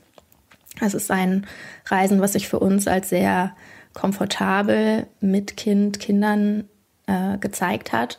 es 0.80 0.94
ist 0.94 1.10
ein 1.10 1.46
Reisen, 1.86 2.20
was 2.20 2.32
sich 2.32 2.48
für 2.48 2.58
uns 2.58 2.88
als 2.88 3.10
sehr 3.10 3.54
komfortabel 3.94 5.06
mit 5.20 5.56
Kind, 5.56 6.00
Kindern 6.00 6.64
äh, 7.06 7.38
gezeigt 7.38 7.92
hat, 7.92 8.18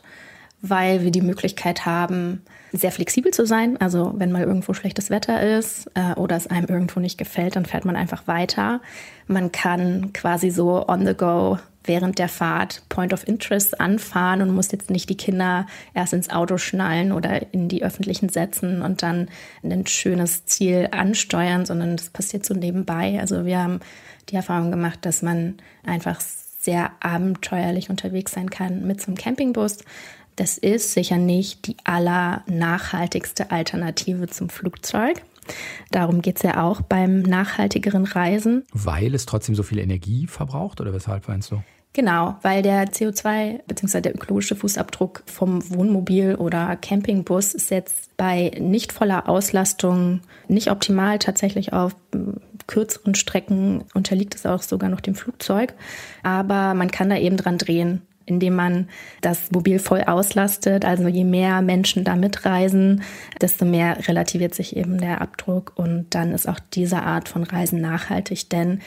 weil 0.62 1.04
wir 1.04 1.12
die 1.12 1.22
Möglichkeit 1.22 1.86
haben, 1.86 2.42
sehr 2.72 2.92
flexibel 2.92 3.32
zu 3.32 3.46
sein. 3.46 3.78
Also 3.80 4.14
wenn 4.16 4.32
mal 4.32 4.44
irgendwo 4.44 4.74
schlechtes 4.74 5.10
Wetter 5.10 5.58
ist 5.58 5.90
äh, 5.94 6.14
oder 6.14 6.36
es 6.36 6.48
einem 6.48 6.68
irgendwo 6.68 7.00
nicht 7.00 7.18
gefällt, 7.18 7.56
dann 7.56 7.66
fährt 7.66 7.86
man 7.86 7.96
einfach 7.96 8.28
weiter. 8.28 8.82
Man 9.28 9.52
kann 9.52 10.12
quasi 10.14 10.50
so 10.50 10.88
on 10.88 11.06
the 11.06 11.14
go 11.14 11.60
während 11.86 12.20
der 12.20 12.30
Fahrt 12.30 12.84
Point 12.90 13.14
of 13.14 13.28
Interest 13.28 13.80
anfahren 13.80 14.42
und 14.42 14.54
muss 14.54 14.72
jetzt 14.72 14.90
nicht 14.90 15.10
die 15.10 15.18
Kinder 15.18 15.68
erst 15.94 16.14
ins 16.14 16.30
Auto 16.30 16.58
schnallen 16.58 17.12
oder 17.12 17.54
in 17.54 17.68
die 17.68 17.84
öffentlichen 17.84 18.30
setzen 18.30 18.82
und 18.82 19.04
dann 19.04 19.30
ein 19.64 19.86
schönes 19.88 20.46
Ziel 20.46 20.90
ansteuern, 20.92 21.66
sondern 21.66 21.98
das 21.98 22.10
passiert 22.10 22.46
so 22.46 22.54
nebenbei. 22.54 23.20
Also 23.20 23.46
wir 23.46 23.60
haben 23.62 23.80
die 24.30 24.36
Erfahrung 24.36 24.72
gemacht, 24.72 25.00
dass 25.02 25.22
man 25.22 25.56
einfach 25.84 26.22
sehr 26.22 26.92
abenteuerlich 27.02 27.90
unterwegs 27.90 28.32
sein 28.32 28.50
kann 28.50 28.88
mit 28.88 29.02
so 29.02 29.08
einem 29.08 29.18
Campingbus. 29.18 29.80
Das 30.36 30.58
ist 30.58 30.94
sicher 30.94 31.18
nicht 31.18 31.68
die 31.68 31.76
allernachhaltigste 31.84 33.52
Alternative 33.52 34.28
zum 34.28 34.50
Flugzeug. 34.50 35.22
Darum 35.92 36.22
geht 36.22 36.38
es 36.38 36.44
ja 36.44 36.64
auch 36.64 36.82
beim 36.82 37.22
nachhaltigeren 37.22 38.06
Reisen. 38.06 38.66
Weil 38.72 39.14
es 39.14 39.26
trotzdem 39.26 39.56
so 39.56 39.64
viel 39.64 39.80
Energie 39.80 40.26
verbraucht 40.28 40.82
oder 40.82 40.94
weshalb 40.94 41.28
meinst 41.28 41.52
du? 41.52 41.62
Genau, 41.96 42.38
weil 42.42 42.64
der 42.64 42.88
CO2 42.88 43.60
bzw. 43.68 44.02
der 44.02 44.16
ökologische 44.16 44.56
Fußabdruck 44.56 45.22
vom 45.28 45.70
Wohnmobil 45.70 46.34
oder 46.36 46.76
Campingbus 46.76 47.54
ist 47.54 47.70
jetzt 47.70 48.18
bei 48.18 48.52
nicht 48.60 48.92
voller 48.92 49.30
Auslastung 49.30 50.22
nicht 50.48 50.72
optimal. 50.72 51.20
Tatsächlich 51.20 51.72
auf 51.72 51.96
hm, 52.12 52.38
kürzeren 52.66 53.14
Strecken 53.14 53.84
unterliegt 53.94 54.34
es 54.34 54.48
auch 54.48 54.64
sogar 54.64 54.90
noch 54.90 55.02
dem 55.02 55.14
Flugzeug. 55.14 55.76
Aber 56.24 56.74
man 56.74 56.90
kann 56.90 57.10
da 57.10 57.18
eben 57.18 57.38
dran 57.38 57.60
drehen. 57.60 58.02
indem 58.26 58.56
man 58.56 58.88
das 59.20 59.52
Mobil 59.52 59.80
voll 59.80 60.02
auslastet. 60.04 60.86
Also 60.86 61.10
je 61.10 61.26
mehr 61.26 61.62
Menschen 61.62 62.06
da 62.06 62.16
mitreisen, 62.16 63.04
desto 63.42 63.66
mehr 63.66 64.08
relativiert 64.08 64.56
sich 64.56 64.78
eben 64.78 64.98
der 64.98 65.20
Abdruck 65.20 65.74
und 65.76 66.06
dann 66.12 66.32
ist 66.32 66.48
auch 66.48 66.60
diese 66.72 67.04
Art 67.04 67.28
von 67.28 67.44
Reisen 67.44 67.82
nachhaltig, 67.82 68.50
denn 68.50 68.80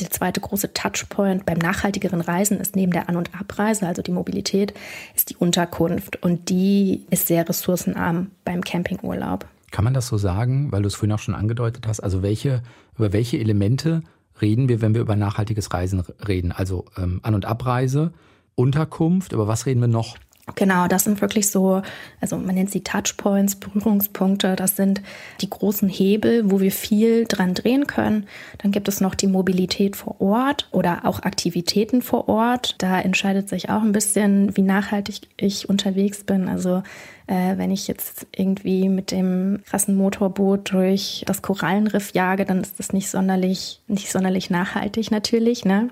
der 0.00 0.10
zweite 0.10 0.40
große 0.40 0.72
Touchpoint 0.72 1.46
beim 1.46 1.58
nachhaltigeren 1.58 2.20
Reisen 2.20 2.60
ist 2.60 2.76
neben 2.76 2.92
der 2.92 3.08
An- 3.08 3.16
und 3.16 3.38
Abreise, 3.38 3.86
also 3.86 4.02
die 4.02 4.10
Mobilität, 4.10 4.74
ist 5.14 5.30
die 5.30 5.36
Unterkunft 5.36 6.22
und 6.22 6.48
die 6.48 7.06
ist 7.10 7.26
sehr 7.26 7.48
ressourcenarm 7.48 8.30
beim 8.44 8.62
Campingurlaub. 8.62 9.46
Kann 9.70 9.84
man 9.84 9.94
das 9.94 10.06
so 10.06 10.16
sagen, 10.16 10.72
weil 10.72 10.82
du 10.82 10.88
es 10.88 10.94
vorhin 10.94 11.12
auch 11.12 11.18
schon 11.18 11.34
angedeutet 11.34 11.86
hast? 11.86 12.00
Also 12.00 12.22
welche, 12.22 12.62
über 12.96 13.12
welche 13.12 13.38
Elemente 13.38 14.02
reden 14.40 14.68
wir, 14.68 14.80
wenn 14.80 14.94
wir 14.94 15.00
über 15.00 15.16
nachhaltiges 15.16 15.72
Reisen 15.72 16.02
reden? 16.26 16.52
Also 16.52 16.86
ähm, 16.96 17.20
An- 17.22 17.34
und 17.34 17.44
Abreise, 17.44 18.12
Unterkunft, 18.54 19.32
über 19.32 19.46
was 19.46 19.66
reden 19.66 19.80
wir 19.80 19.88
noch? 19.88 20.16
Genau, 20.54 20.88
das 20.88 21.04
sind 21.04 21.20
wirklich 21.20 21.50
so, 21.50 21.82
also 22.20 22.36
man 22.36 22.54
nennt 22.54 22.70
sie 22.70 22.82
Touchpoints, 22.82 23.56
Berührungspunkte. 23.56 24.56
Das 24.56 24.76
sind 24.76 25.02
die 25.40 25.50
großen 25.50 25.88
Hebel, 25.88 26.50
wo 26.50 26.60
wir 26.60 26.72
viel 26.72 27.26
dran 27.26 27.54
drehen 27.54 27.86
können. 27.86 28.26
Dann 28.58 28.72
gibt 28.72 28.88
es 28.88 29.00
noch 29.00 29.14
die 29.14 29.26
Mobilität 29.26 29.96
vor 29.96 30.20
Ort 30.20 30.68
oder 30.72 31.04
auch 31.04 31.22
Aktivitäten 31.22 32.02
vor 32.02 32.28
Ort. 32.28 32.76
Da 32.78 33.00
entscheidet 33.00 33.48
sich 33.48 33.70
auch 33.70 33.82
ein 33.82 33.92
bisschen, 33.92 34.56
wie 34.56 34.62
nachhaltig 34.62 35.20
ich 35.36 35.68
unterwegs 35.68 36.24
bin. 36.24 36.48
Also 36.48 36.82
äh, 37.28 37.58
wenn 37.58 37.70
ich 37.70 37.86
jetzt 37.86 38.26
irgendwie 38.34 38.88
mit 38.88 39.10
dem 39.10 39.60
krassen 39.66 39.94
Motorboot 39.96 40.72
durch 40.72 41.22
das 41.26 41.42
Korallenriff 41.42 42.14
jage, 42.14 42.44
dann 42.44 42.62
ist 42.62 42.78
das 42.78 42.92
nicht 42.92 43.10
sonderlich, 43.10 43.80
nicht 43.86 44.10
sonderlich 44.10 44.48
nachhaltig 44.50 45.10
natürlich. 45.10 45.64
Ne? 45.64 45.90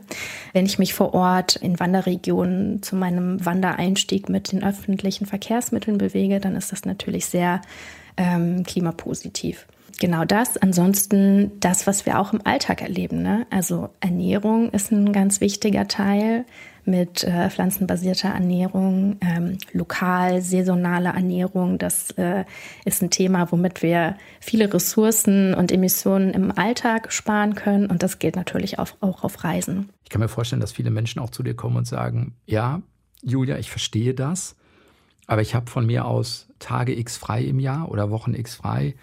Wenn 0.54 0.66
ich 0.66 0.78
mich 0.78 0.94
vor 0.94 1.14
Ort 1.14 1.56
in 1.56 1.78
Wanderregionen 1.78 2.82
zu 2.82 2.96
meinem 2.96 3.44
Wandereinstieg 3.44 4.28
mit 4.28 4.50
den 4.50 4.64
öffentlichen 4.64 5.26
Verkehrsmitteln 5.26 5.98
bewege, 5.98 6.40
dann 6.40 6.56
ist 6.56 6.72
das 6.72 6.86
natürlich 6.86 7.26
sehr 7.26 7.60
ähm, 8.16 8.64
klimapositiv 8.64 9.66
genau 9.98 10.24
das. 10.24 10.56
Ansonsten 10.56 11.52
das, 11.60 11.86
was 11.86 12.06
wir 12.06 12.18
auch 12.18 12.32
im 12.32 12.40
Alltag 12.44 12.82
erleben. 12.82 13.22
Ne? 13.22 13.46
Also 13.50 13.90
Ernährung 14.00 14.70
ist 14.70 14.90
ein 14.90 15.12
ganz 15.12 15.40
wichtiger 15.40 15.88
Teil 15.88 16.44
mit 16.86 17.24
äh, 17.24 17.50
pflanzenbasierter 17.50 18.28
Ernährung, 18.28 19.16
ähm, 19.20 19.58
lokal, 19.72 20.40
saisonale 20.42 21.10
Ernährung. 21.10 21.78
Das 21.78 22.10
äh, 22.12 22.44
ist 22.84 23.02
ein 23.02 23.10
Thema, 23.10 23.50
womit 23.50 23.82
wir 23.82 24.16
viele 24.40 24.72
Ressourcen 24.72 25.54
und 25.54 25.72
Emissionen 25.72 26.30
im 26.30 26.56
Alltag 26.56 27.12
sparen 27.12 27.54
können. 27.54 27.86
Und 27.86 28.02
das 28.02 28.18
gilt 28.18 28.36
natürlich 28.36 28.78
auch, 28.78 28.88
auch 29.00 29.24
auf 29.24 29.44
Reisen. 29.44 29.90
Ich 30.04 30.10
kann 30.10 30.20
mir 30.20 30.28
vorstellen, 30.28 30.60
dass 30.60 30.72
viele 30.72 30.90
Menschen 30.90 31.20
auch 31.20 31.30
zu 31.30 31.42
dir 31.42 31.54
kommen 31.54 31.76
und 31.76 31.86
sagen, 31.86 32.34
ja, 32.46 32.82
Julia, 33.22 33.58
ich 33.58 33.70
verstehe 33.70 34.14
das, 34.14 34.56
aber 35.26 35.42
ich 35.42 35.54
habe 35.54 35.70
von 35.70 35.86
mir 35.86 36.04
aus 36.04 36.48
Tage 36.58 36.96
X 36.96 37.16
frei 37.16 37.42
im 37.42 37.58
Jahr 37.58 37.90
oder 37.90 38.10
Wochen 38.10 38.34
X 38.34 38.54
frei. 38.54 38.94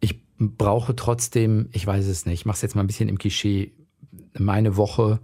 Ich 0.00 0.22
brauche 0.38 0.94
trotzdem, 0.94 1.68
ich 1.72 1.86
weiß 1.86 2.06
es 2.06 2.26
nicht, 2.26 2.40
ich 2.40 2.46
mache 2.46 2.56
es 2.56 2.62
jetzt 2.62 2.76
mal 2.76 2.82
ein 2.82 2.86
bisschen 2.86 3.08
im 3.08 3.18
Klischee, 3.18 3.72
meine 4.38 4.76
Woche 4.76 5.20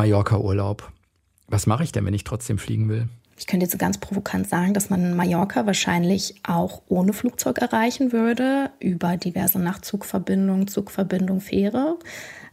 Mallorca-Urlaub. 0.00 0.90
Was 1.48 1.66
mache 1.66 1.84
ich 1.84 1.92
denn, 1.92 2.06
wenn 2.06 2.14
ich 2.14 2.24
trotzdem 2.24 2.56
fliegen 2.56 2.88
will? 2.88 3.08
Ich 3.36 3.46
könnte 3.46 3.64
jetzt 3.64 3.72
so 3.72 3.76
ganz 3.76 3.98
provokant 3.98 4.48
sagen, 4.48 4.72
dass 4.72 4.88
man 4.88 5.14
Mallorca 5.14 5.66
wahrscheinlich 5.66 6.36
auch 6.42 6.80
ohne 6.88 7.12
Flugzeug 7.12 7.58
erreichen 7.58 8.10
würde, 8.10 8.70
über 8.80 9.18
diverse 9.18 9.58
Nachtzugverbindungen, 9.58 10.68
Zugverbindung, 10.68 11.42
Fähre. 11.42 11.98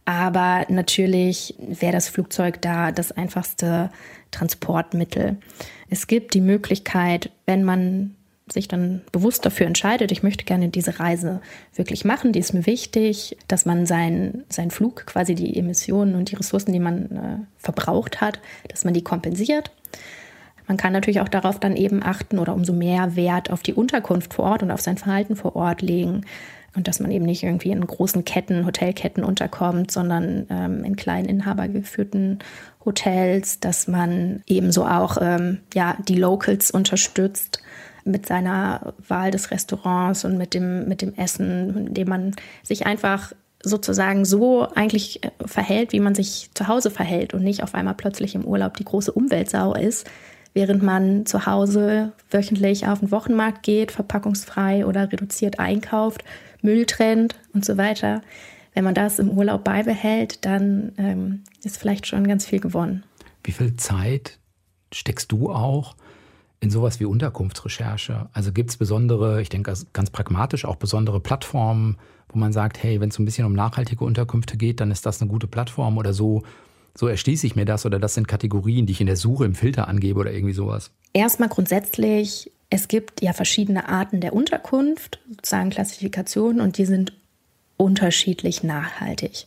Aber 0.03 0.65
natürlich 0.67 1.55
wäre 1.59 1.93
das 1.93 2.09
Flugzeug 2.09 2.61
da 2.61 2.91
das 2.91 3.13
einfachste 3.13 3.91
Transportmittel. 4.31 5.37
Es 5.89 6.07
gibt 6.07 6.33
die 6.33 6.41
Möglichkeit, 6.41 7.31
wenn 7.45 7.63
man 7.63 8.16
sich 8.51 8.67
dann 8.67 9.01
bewusst 9.11 9.45
dafür 9.45 9.67
entscheidet, 9.67 10.11
ich 10.11 10.23
möchte 10.23 10.45
gerne 10.45 10.69
diese 10.69 10.99
Reise 10.99 11.41
wirklich 11.75 12.05
machen, 12.05 12.31
die 12.31 12.39
ist 12.39 12.53
mir 12.53 12.65
wichtig, 12.65 13.37
dass 13.47 13.65
man 13.65 13.85
seinen 13.85 14.45
sein 14.49 14.71
Flug, 14.71 15.05
quasi 15.05 15.35
die 15.35 15.57
Emissionen 15.57 16.15
und 16.15 16.31
die 16.31 16.35
Ressourcen, 16.35 16.71
die 16.71 16.79
man 16.79 17.05
äh, 17.11 17.45
verbraucht 17.57 18.21
hat, 18.21 18.39
dass 18.69 18.85
man 18.85 18.93
die 18.93 19.03
kompensiert. 19.03 19.71
Man 20.67 20.77
kann 20.77 20.93
natürlich 20.93 21.21
auch 21.21 21.29
darauf 21.29 21.59
dann 21.59 21.75
eben 21.75 22.03
achten 22.03 22.39
oder 22.39 22.53
umso 22.53 22.73
mehr 22.73 23.15
Wert 23.15 23.51
auf 23.51 23.63
die 23.63 23.73
Unterkunft 23.73 24.33
vor 24.33 24.45
Ort 24.45 24.63
und 24.63 24.71
auf 24.71 24.81
sein 24.81 24.97
Verhalten 24.97 25.35
vor 25.35 25.55
Ort 25.55 25.81
legen. 25.81 26.25
Und 26.75 26.87
dass 26.87 26.99
man 26.99 27.09
eben 27.09 27.25
nicht 27.25 27.41
irgendwie 27.41 27.71
in 27.71 27.85
großen 27.85 28.23
Ketten, 28.23 28.65
Hotelketten 28.65 29.23
unterkommt, 29.23 29.89
sondern 29.89 30.45
ähm, 30.49 30.83
in 30.83 30.95
kleinen 30.95 31.27
inhabergeführten 31.27 32.39
Hotels, 32.85 33.59
dass 33.59 33.87
man 33.87 34.43
ebenso 34.45 34.85
auch 34.85 35.17
ähm, 35.19 35.59
ja, 35.73 35.97
die 36.07 36.17
Locals 36.17 36.69
unterstützt 36.69 37.61
mit 38.07 38.25
seiner 38.25 38.93
Wahl 39.07 39.31
des 39.31 39.51
Restaurants 39.51 40.25
und 40.25 40.37
mit 40.37 40.53
dem, 40.53 40.87
mit 40.87 41.01
dem 41.01 41.13
Essen, 41.15 41.87
indem 41.87 42.09
man 42.09 42.35
sich 42.63 42.85
einfach 42.85 43.33
sozusagen 43.63 44.25
so 44.25 44.67
eigentlich 44.75 45.23
äh, 45.23 45.31
verhält, 45.45 45.91
wie 45.91 45.99
man 45.99 46.15
sich 46.15 46.49
zu 46.53 46.67
Hause 46.67 46.91
verhält 46.91 47.33
und 47.33 47.43
nicht 47.43 47.63
auf 47.63 47.75
einmal 47.75 47.95
plötzlich 47.95 48.35
im 48.35 48.45
Urlaub 48.45 48.77
die 48.77 48.85
große 48.85 49.11
Umweltsau 49.11 49.73
ist, 49.73 50.09
während 50.53 50.83
man 50.83 51.25
zu 51.25 51.45
Hause 51.45 52.13
wöchentlich 52.31 52.87
auf 52.87 52.99
den 52.99 53.11
Wochenmarkt 53.11 53.63
geht, 53.63 53.91
verpackungsfrei 53.91 54.85
oder 54.85 55.11
reduziert 55.11 55.59
einkauft, 55.59 56.23
Müll 56.61 56.85
trennt 56.85 57.35
und 57.53 57.65
so 57.65 57.77
weiter. 57.77 58.21
Wenn 58.73 58.83
man 58.83 58.93
das 58.93 59.19
im 59.19 59.31
Urlaub 59.31 59.63
beibehält, 59.63 60.45
dann 60.45 60.93
ähm, 60.97 61.43
ist 61.63 61.77
vielleicht 61.77 62.05
schon 62.05 62.27
ganz 62.27 62.45
viel 62.45 62.59
gewonnen. 62.59 63.03
Wie 63.43 63.51
viel 63.51 63.75
Zeit 63.75 64.37
steckst 64.93 65.31
du 65.31 65.51
auch 65.51 65.95
in 66.59 66.69
sowas 66.69 66.99
wie 66.99 67.05
Unterkunftsrecherche? 67.05 68.29
Also 68.33 68.51
gibt 68.51 68.71
es 68.71 68.77
besondere, 68.77 69.41
ich 69.41 69.49
denke 69.49 69.73
ganz 69.93 70.09
pragmatisch, 70.09 70.65
auch 70.65 70.75
besondere 70.75 71.19
Plattformen, 71.19 71.97
wo 72.29 72.39
man 72.39 72.51
sagt, 72.51 72.81
hey, 72.81 72.99
wenn 72.99 73.09
es 73.09 73.19
ein 73.19 73.25
bisschen 73.25 73.45
um 73.45 73.53
nachhaltige 73.53 74.03
Unterkünfte 74.03 74.57
geht, 74.57 74.79
dann 74.79 74.91
ist 74.91 75.05
das 75.05 75.21
eine 75.21 75.29
gute 75.29 75.47
Plattform 75.47 75.97
oder 75.97 76.13
so. 76.13 76.43
So 76.95 77.07
erschließe 77.07 77.45
ich 77.45 77.55
mir 77.55 77.65
das 77.65 77.85
oder 77.85 77.99
das 77.99 78.15
sind 78.15 78.27
Kategorien, 78.27 78.87
die 78.87 78.93
ich 78.93 79.01
in 79.01 79.07
der 79.07 79.17
Suche 79.17 79.45
im 79.45 79.53
Filter 79.53 79.87
angebe 79.87 80.19
oder 80.19 80.33
irgendwie 80.33 80.53
sowas. 80.53 80.91
Erstmal 81.13 81.49
grundsätzlich, 81.49 82.51
es 82.69 82.87
gibt 82.87 83.21
ja 83.21 83.33
verschiedene 83.33 83.87
Arten 83.87 84.19
der 84.19 84.33
Unterkunft, 84.33 85.19
sozusagen 85.29 85.69
Klassifikationen, 85.69 86.59
und 86.59 86.77
die 86.77 86.85
sind 86.85 87.13
unterschiedlich 87.77 88.63
nachhaltig. 88.63 89.45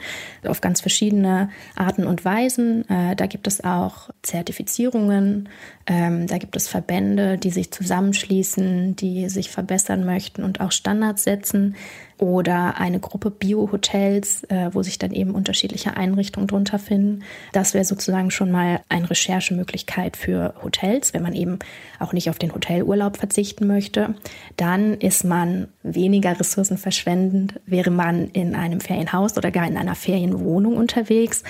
auf 0.46 0.62
ganz 0.62 0.82
verschiedene 0.82 1.50
Arten 1.76 2.06
und 2.06 2.24
Weisen. 2.24 2.88
Äh, 2.88 3.16
da 3.16 3.26
gibt 3.26 3.48
es 3.48 3.64
auch 3.64 4.10
Zertifizierungen, 4.22 5.50
ähm, 5.88 6.28
da 6.28 6.38
gibt 6.38 6.56
es 6.56 6.68
Verbände, 6.68 7.38
die 7.38 7.50
sich 7.50 7.72
zusammenschließen, 7.72 8.96
die 8.96 9.30
sich 9.30 9.50
verbessern 9.50 10.06
möchten 10.06 10.44
und 10.44 10.62
auch 10.62 10.72
Standards 10.72 11.24
setzen 11.24 11.76
oder 12.18 12.80
eine 12.80 13.00
Gruppe 13.00 13.30
Bio-Hotels, 13.30 14.44
äh, 14.46 14.70
wo 14.72 14.84
sich 14.84 14.98
dann 14.98 15.12
eben 15.12 15.32
unterschiedliche 15.32 15.98
Einrichtungen 15.98 16.48
drunter 16.48 16.80
finden. 16.80 17.24
Das 17.52 17.74
wäre 17.74 17.84
sozusagen 17.84 18.32
schon 18.32 18.52
mal 18.52 18.82
eine 18.90 19.10
Recherchemöglichkeit 19.10 20.16
für 20.16 20.54
Hotels, 20.64 21.14
wenn 21.14 21.24
man 21.24 21.34
eben 21.34 21.60
auch 22.00 22.14
nicht 22.14 22.30
auf 22.30 22.40
den 22.40 22.54
Hotelurlaub 22.54 23.18
verzichten 23.18 23.68
möchte. 23.68 24.16
Dann 24.58 24.96
ist 24.96 25.24
man 25.24 25.68
weniger 25.84 26.40
ressourcenverschwendend, 26.40 27.60
wäre 27.66 27.92
man 27.92 28.30
in 28.30 28.56
einem 28.56 28.80
Ferienhaus 28.80 29.38
oder 29.38 29.52
gar 29.52 29.68
in 29.68 29.78
einer 29.78 29.96
Ferienwohnung 29.96 30.78
unterwegs. 30.78 31.44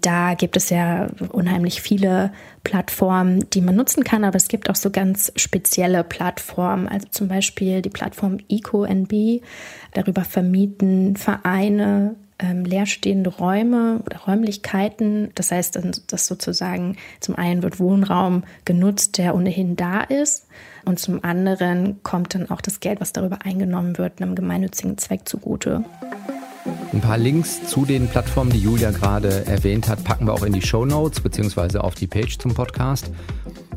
Da 0.00 0.34
gibt 0.34 0.56
es 0.56 0.70
ja 0.70 1.08
unheimlich 1.30 1.82
viele 1.82 2.32
Plattformen, 2.64 3.48
die 3.50 3.62
man 3.62 3.74
nutzen 3.74 4.04
kann, 4.04 4.24
aber 4.24 4.36
es 4.36 4.48
gibt 4.48 4.68
auch 4.68 4.74
so 4.74 4.90
ganz 4.90 5.32
spezielle 5.36 6.04
Plattformen, 6.04 6.88
also 6.88 7.06
zum 7.10 7.28
Beispiel 7.28 7.80
die 7.80 7.90
Plattform 7.90 8.38
EcoNB. 8.48 9.42
Darüber 9.92 10.09
vermieten 10.24 11.16
Vereine 11.16 12.16
ähm, 12.42 12.64
leerstehende 12.64 13.30
Räume 13.30 14.00
oder 14.06 14.18
Räumlichkeiten. 14.18 15.30
Das 15.34 15.50
heißt, 15.50 15.78
dass 16.08 16.26
sozusagen 16.26 16.96
zum 17.20 17.36
einen 17.36 17.62
wird 17.62 17.78
Wohnraum 17.78 18.44
genutzt, 18.64 19.18
der 19.18 19.34
ohnehin 19.34 19.76
da 19.76 20.00
ist. 20.00 20.46
Und 20.84 20.98
zum 20.98 21.22
anderen 21.22 22.02
kommt 22.02 22.34
dann 22.34 22.50
auch 22.50 22.60
das 22.60 22.80
Geld, 22.80 23.00
was 23.00 23.12
darüber 23.12 23.40
eingenommen 23.44 23.98
wird, 23.98 24.20
einem 24.20 24.34
gemeinnützigen 24.34 24.96
Zweck 24.98 25.28
zugute. 25.28 25.84
Ein 26.92 27.00
paar 27.00 27.18
Links 27.18 27.66
zu 27.66 27.84
den 27.84 28.08
Plattformen, 28.08 28.50
die 28.50 28.58
Julia 28.58 28.90
gerade 28.90 29.46
erwähnt 29.46 29.88
hat, 29.88 30.04
packen 30.04 30.26
wir 30.26 30.34
auch 30.34 30.42
in 30.42 30.52
die 30.52 30.62
Show 30.62 30.84
Notes 30.84 31.20
beziehungsweise 31.20 31.82
auf 31.84 31.94
die 31.94 32.06
Page 32.06 32.38
zum 32.38 32.54
Podcast. 32.54 33.10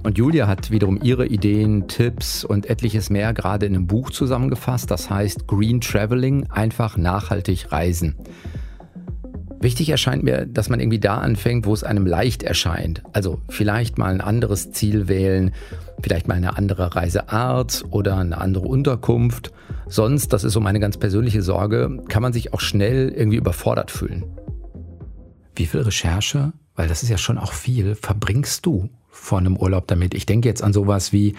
Und 0.04 0.18
Julia 0.18 0.48
hat 0.48 0.70
wiederum 0.70 1.00
ihre 1.02 1.26
Ideen, 1.26 1.88
Tipps 1.88 2.44
und 2.44 2.70
etliches 2.70 3.10
mehr 3.10 3.34
gerade 3.34 3.66
in 3.66 3.74
einem 3.74 3.88
Buch 3.88 4.10
zusammengefasst. 4.10 4.92
Das 4.92 5.10
heißt 5.10 5.48
Green 5.48 5.80
Traveling, 5.80 6.50
einfach 6.50 6.98
nachhaltig 6.98 7.72
reisen. 7.72 8.16
Wichtig 9.62 9.88
erscheint 9.88 10.24
mir, 10.24 10.46
dass 10.46 10.68
man 10.68 10.82
irgendwie 10.82 11.00
da 11.00 11.20
anfängt, 11.20 11.66
wo 11.66 11.74
es 11.74 11.86
einem 11.86 12.06
leicht 12.06 12.44
erscheint. 12.44 13.02
Also 13.14 13.40
vielleicht 13.48 13.98
mal 13.98 14.12
ein 14.12 14.20
anderes 14.20 14.74
Ziel 14.74 15.08
wählen, 15.08 15.54
vielleicht 16.02 16.28
mal 16.28 16.34
eine 16.34 16.58
andere 16.58 16.98
Reiseart 16.98 17.86
oder 17.90 18.18
eine 18.18 18.40
andere 18.40 18.68
Unterkunft. 18.68 19.54
Sonst, 19.88 20.34
das 20.34 20.44
ist 20.44 20.52
so 20.52 20.60
meine 20.60 20.82
ganz 20.82 20.98
persönliche 20.98 21.42
Sorge, 21.42 22.02
kann 22.10 22.22
man 22.22 22.34
sich 22.34 22.54
auch 22.54 22.60
schnell 22.60 23.08
irgendwie 23.08 23.38
überfordert 23.38 23.90
fühlen. 23.90 24.26
Wie 25.56 25.66
viel 25.66 25.80
Recherche, 25.80 26.52
weil 26.76 26.90
das 26.90 27.04
ist 27.04 27.10
ja 27.10 27.18
schon 27.18 27.38
auch 27.38 27.54
viel, 27.54 27.96
verbringst 27.96 28.66
du 28.66 28.90
vor 29.14 29.38
einem 29.38 29.56
Urlaub 29.56 29.88
damit? 29.88 30.14
Ich 30.14 30.26
denke 30.26 30.50
jetzt 30.50 30.64
an 30.64 30.74
sowas 30.74 31.14
wie, 31.14 31.36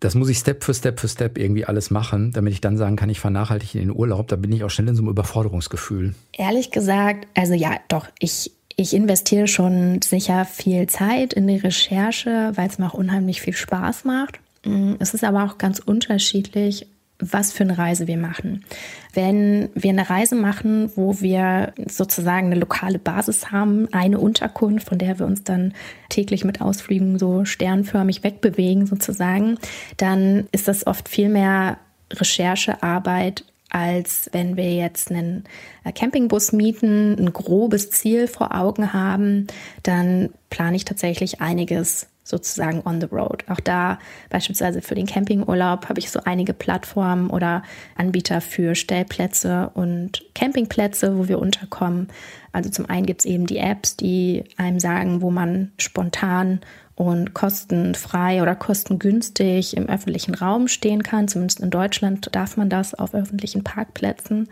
das 0.00 0.14
muss 0.14 0.28
ich 0.28 0.38
Step 0.38 0.64
für 0.64 0.74
Step 0.74 0.98
für 0.98 1.08
Step 1.08 1.38
irgendwie 1.38 1.64
alles 1.64 1.90
machen, 1.90 2.32
damit 2.32 2.52
ich 2.52 2.60
dann 2.60 2.76
sagen 2.76 2.96
kann, 2.96 3.08
ich 3.10 3.20
fahre 3.20 3.32
nachhaltig 3.32 3.74
in 3.74 3.80
den 3.80 3.96
Urlaub. 3.96 4.28
Da 4.28 4.36
bin 4.36 4.50
ich 4.52 4.64
auch 4.64 4.70
schnell 4.70 4.88
in 4.88 4.96
so 4.96 5.02
einem 5.02 5.10
Überforderungsgefühl. 5.10 6.14
Ehrlich 6.32 6.70
gesagt, 6.70 7.26
also 7.34 7.54
ja, 7.54 7.76
doch, 7.88 8.06
ich, 8.18 8.50
ich 8.76 8.94
investiere 8.94 9.46
schon 9.46 10.00
sicher 10.02 10.44
viel 10.46 10.86
Zeit 10.86 11.34
in 11.34 11.46
die 11.46 11.56
Recherche, 11.56 12.52
weil 12.54 12.68
es 12.68 12.78
mir 12.78 12.86
auch 12.86 12.94
unheimlich 12.94 13.42
viel 13.42 13.54
Spaß 13.54 14.04
macht. 14.04 14.40
Mm, 14.64 14.94
es 14.98 15.14
ist 15.14 15.22
aber 15.22 15.44
auch 15.44 15.58
ganz 15.58 15.78
unterschiedlich, 15.78 16.86
was 17.20 17.52
für 17.52 17.64
eine 17.64 17.78
Reise 17.78 18.06
wir 18.06 18.16
machen. 18.16 18.64
Wenn 19.14 19.70
wir 19.74 19.90
eine 19.90 20.08
Reise 20.08 20.34
machen, 20.34 20.90
wo 20.96 21.20
wir 21.20 21.72
sozusagen 21.86 22.46
eine 22.46 22.60
lokale 22.60 22.98
Basis 22.98 23.50
haben, 23.50 23.88
eine 23.92 24.18
Unterkunft, 24.18 24.88
von 24.88 24.98
der 24.98 25.18
wir 25.18 25.26
uns 25.26 25.44
dann 25.44 25.74
täglich 26.08 26.44
mit 26.44 26.60
Ausflügen 26.60 27.18
so 27.18 27.44
sternförmig 27.44 28.24
wegbewegen 28.24 28.86
sozusagen, 28.86 29.58
dann 29.96 30.48
ist 30.52 30.68
das 30.68 30.86
oft 30.86 31.08
viel 31.08 31.28
mehr 31.28 31.78
Recherchearbeit 32.12 33.44
als 33.70 34.28
wenn 34.32 34.56
wir 34.56 34.74
jetzt 34.74 35.10
einen 35.10 35.44
äh, 35.84 35.92
Campingbus 35.92 36.52
mieten, 36.52 37.16
ein 37.18 37.32
grobes 37.32 37.90
Ziel 37.90 38.26
vor 38.26 38.54
Augen 38.54 38.92
haben, 38.92 39.46
dann 39.84 40.30
plane 40.50 40.76
ich 40.76 40.84
tatsächlich 40.84 41.40
einiges 41.40 42.08
sozusagen 42.22 42.82
on 42.84 43.00
the 43.00 43.08
road. 43.10 43.44
Auch 43.48 43.60
da 43.60 43.98
beispielsweise 44.28 44.82
für 44.82 44.94
den 44.94 45.06
Campingurlaub 45.06 45.88
habe 45.88 46.00
ich 46.00 46.10
so 46.10 46.20
einige 46.24 46.52
Plattformen 46.52 47.30
oder 47.30 47.62
Anbieter 47.96 48.40
für 48.40 48.74
Stellplätze 48.74 49.70
und 49.74 50.22
Campingplätze, 50.34 51.18
wo 51.18 51.28
wir 51.28 51.38
unterkommen. 51.38 52.08
Also 52.52 52.70
zum 52.70 52.88
einen 52.88 53.06
gibt 53.06 53.20
es 53.20 53.26
eben 53.26 53.46
die 53.46 53.58
Apps, 53.58 53.96
die 53.96 54.44
einem 54.56 54.80
sagen, 54.80 55.22
wo 55.22 55.30
man 55.30 55.72
spontan 55.78 56.60
und 57.00 57.32
kostenfrei 57.32 58.42
oder 58.42 58.54
kostengünstig 58.54 59.74
im 59.74 59.88
öffentlichen 59.88 60.34
Raum 60.34 60.68
stehen 60.68 61.02
kann. 61.02 61.28
Zumindest 61.28 61.60
in 61.60 61.70
Deutschland 61.70 62.28
darf 62.32 62.58
man 62.58 62.68
das 62.68 62.92
auf 62.92 63.14
öffentlichen 63.14 63.64
Parkplätzen. 63.64 64.50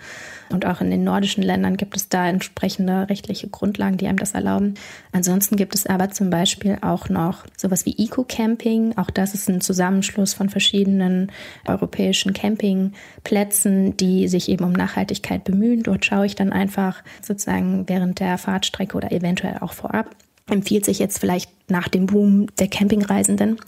Und 0.49 0.65
auch 0.65 0.81
in 0.81 0.91
den 0.91 1.05
nordischen 1.05 1.43
Ländern 1.43 1.77
gibt 1.77 1.95
es 1.95 2.09
da 2.09 2.27
entsprechende 2.27 3.11
rechtliche 3.11 3.49
Grundlagen, 3.49 3.99
die 3.99 4.07
einem 4.07 4.17
das 4.17 4.33
erlauben. 4.33 4.77
Ansonsten 5.13 5.57
gibt 5.57 5.75
es 5.75 5.85
aber 5.85 6.09
zum 6.09 6.31
Beispiel 6.31 6.79
auch 6.81 7.11
noch 7.11 7.45
sowas 7.55 7.85
wie 7.85 7.99
Eco-Camping. 7.99 8.97
Auch 8.97 9.11
das 9.11 9.35
ist 9.35 9.51
ein 9.51 9.61
Zusammenschluss 9.61 10.33
von 10.33 10.49
verschiedenen 10.49 11.31
europäischen 11.67 12.33
Campingplätzen, 12.33 13.95
die 13.99 14.27
sich 14.27 14.49
eben 14.49 14.65
um 14.65 14.73
Nachhaltigkeit 14.73 15.45
bemühen. 15.45 15.83
Dort 15.83 16.07
schaue 16.07 16.25
ich 16.25 16.35
dann 16.35 16.55
einfach 16.55 17.05
sozusagen 17.21 17.87
während 17.91 18.21
der 18.21 18.39
Fahrtstrecke 18.39 18.97
oder 18.97 19.13
eventuell 19.13 19.59
auch 19.61 19.75
vorab 19.75 20.17
empfiehlt 20.51 20.85
sich 20.85 20.99
jetzt 20.99 21.19
vielleicht 21.19 21.51
nach 21.71 21.89
dem 21.89 22.07
Boom 22.07 22.47
der 22.59 22.69
Campingreisenden. 22.69 23.59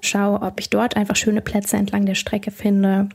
Schaue, 0.00 0.42
ob 0.42 0.60
ich 0.60 0.70
dort 0.70 0.96
einfach 0.96 1.16
schöne 1.16 1.40
Plätze 1.40 1.76
entlang 1.76 2.06
der 2.06 2.14
Strecke 2.14 2.50
finde. 2.50 3.08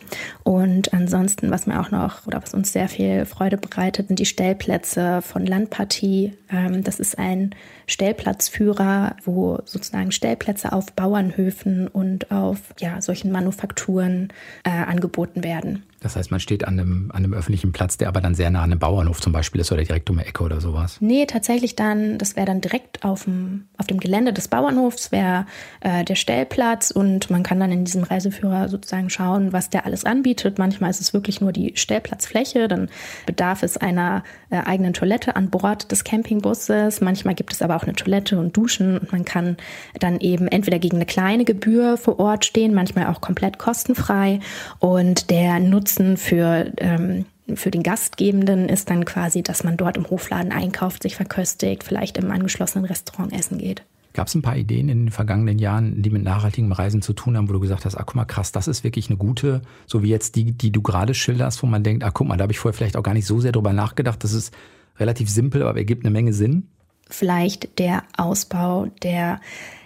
Und 0.43 0.93
ansonsten, 0.93 1.51
was 1.51 1.67
mir 1.67 1.79
auch 1.79 1.91
noch 1.91 2.27
oder 2.27 2.41
was 2.41 2.53
uns 2.53 2.73
sehr 2.73 2.89
viel 2.89 3.25
Freude 3.25 3.57
bereitet, 3.57 4.07
sind 4.07 4.19
die 4.19 4.25
Stellplätze 4.25 5.21
von 5.21 5.45
Landpartie. 5.45 6.33
Ähm, 6.51 6.83
das 6.83 6.99
ist 6.99 7.17
ein 7.17 7.55
Stellplatzführer, 7.87 9.15
wo 9.23 9.59
sozusagen 9.65 10.11
Stellplätze 10.11 10.71
auf 10.71 10.93
Bauernhöfen 10.93 11.87
und 11.87 12.31
auf 12.31 12.59
ja, 12.79 13.01
solchen 13.01 13.31
Manufakturen 13.31 14.31
äh, 14.63 14.69
angeboten 14.69 15.43
werden. 15.43 15.83
Das 16.03 16.17
heißt, 16.17 16.31
man 16.31 16.41
steht 16.41 16.67
an 16.67 16.79
einem, 16.79 17.11
an 17.11 17.23
einem 17.23 17.33
öffentlichen 17.33 17.71
Platz, 17.71 17.97
der 17.97 18.09
aber 18.09 18.19
dann 18.19 18.35
sehr 18.35 18.49
nah 18.49 18.59
an 18.59 18.71
einem 18.71 18.79
Bauernhof 18.79 19.21
zum 19.21 19.31
Beispiel 19.31 19.61
ist 19.61 19.71
oder 19.71 19.83
direkt 19.83 20.09
um 20.09 20.17
die 20.17 20.25
Ecke 20.25 20.43
oder 20.43 20.59
sowas? 20.59 20.97
Nee, 20.99 21.25
tatsächlich 21.25 21.77
dann, 21.77 22.17
das 22.17 22.35
wäre 22.35 22.45
dann 22.45 22.59
direkt 22.59 23.05
auf 23.05 23.23
dem, 23.23 23.67
auf 23.77 23.87
dem 23.87 23.99
Gelände 24.01 24.33
des 24.33 24.49
Bauernhofs, 24.49 25.13
wäre 25.13 25.45
äh, 25.79 26.03
der 26.03 26.15
Stellplatz 26.15 26.72
und 26.91 27.29
man 27.29 27.43
kann 27.43 27.59
dann 27.59 27.71
in 27.71 27.85
diesem 27.85 28.03
Reiseführer 28.03 28.69
sozusagen 28.69 29.09
schauen, 29.09 29.53
was 29.53 29.69
der 29.69 29.85
alles 29.85 30.05
anbietet. 30.05 30.57
Manchmal 30.59 30.89
ist 30.89 31.01
es 31.01 31.13
wirklich 31.13 31.41
nur 31.41 31.51
die 31.51 31.73
Stellplatzfläche, 31.75 32.67
dann 32.67 32.89
bedarf 33.25 33.63
es 33.63 33.77
einer 33.77 34.23
äh, 34.49 34.57
eigenen 34.57 34.93
Toilette 34.93 35.35
an 35.35 35.49
Bord 35.49 35.91
des 35.91 36.03
Campingbusses. 36.03 37.01
Manchmal 37.01 37.35
gibt 37.35 37.53
es 37.53 37.61
aber 37.61 37.75
auch 37.75 37.83
eine 37.83 37.93
Toilette 37.93 38.39
und 38.39 38.57
Duschen 38.57 38.97
und 38.97 39.11
man 39.11 39.25
kann 39.25 39.57
dann 39.99 40.19
eben 40.19 40.47
entweder 40.47 40.79
gegen 40.79 40.97
eine 40.97 41.05
kleine 41.05 41.45
Gebühr 41.45 41.97
vor 41.97 42.19
Ort 42.19 42.45
stehen, 42.45 42.73
manchmal 42.73 43.07
auch 43.07 43.21
komplett 43.21 43.57
kostenfrei 43.57 44.39
und 44.79 45.29
der 45.29 45.59
Nutzen 45.59 45.93
Nutzen 45.93 46.17
für, 46.17 46.71
ähm, 46.77 47.25
für 47.53 47.69
den 47.69 47.83
Gastgebenden 47.83 48.69
ist 48.69 48.89
dann 48.89 49.05
quasi, 49.05 49.43
dass 49.43 49.63
man 49.63 49.77
dort 49.77 49.97
im 49.97 50.09
Hofladen 50.09 50.51
einkauft, 50.51 51.03
sich 51.03 51.15
verköstigt, 51.15 51.83
vielleicht 51.83 52.17
im 52.17 52.31
angeschlossenen 52.31 52.85
Restaurant 52.85 53.33
essen 53.33 53.57
geht. 53.57 53.83
Gab 54.13 54.27
es 54.27 54.35
ein 54.35 54.41
paar 54.41 54.55
Ideen 54.55 54.89
in 54.89 55.05
den 55.05 55.11
vergangenen 55.11 55.59
Jahren, 55.59 56.01
die 56.01 56.09
mit 56.09 56.23
nachhaltigem 56.23 56.71
Reisen 56.71 57.01
zu 57.01 57.13
tun 57.13 57.35
haben, 57.35 57.49
wo 57.49 57.53
du 57.53 57.59
gesagt 57.59 57.85
hast, 57.85 57.95
ah, 57.95 58.03
guck 58.05 58.15
mal, 58.15 58.25
krass, 58.25 58.51
das 58.51 58.67
ist 58.67 58.83
wirklich 58.83 59.09
eine 59.09 59.17
gute, 59.17 59.61
so 59.87 60.03
wie 60.03 60.09
jetzt 60.09 60.35
die, 60.35 60.51
die 60.51 60.71
du 60.71 60.81
gerade 60.81 61.13
schilderst, 61.13 61.63
wo 61.63 61.67
man 61.67 61.83
denkt, 61.83 62.03
ah, 62.03 62.11
guck 62.11 62.27
mal, 62.27 62.37
da 62.37 62.43
habe 62.43 62.53
ich 62.53 62.59
vorher 62.59 62.77
vielleicht 62.77 62.95
auch 62.95 63.03
gar 63.03 63.13
nicht 63.13 63.25
so 63.25 63.39
sehr 63.39 63.51
drüber 63.51 63.73
nachgedacht. 63.73 64.23
Das 64.23 64.33
ist 64.33 64.53
relativ 64.99 65.29
simpel, 65.29 65.63
aber 65.63 65.77
ergibt 65.77 66.05
eine 66.05 66.11
Menge 66.11 66.33
Sinn. 66.33 66.67
Vielleicht 67.09 67.79
der 67.79 68.03
Ausbau 68.17 68.87
der 69.01 69.41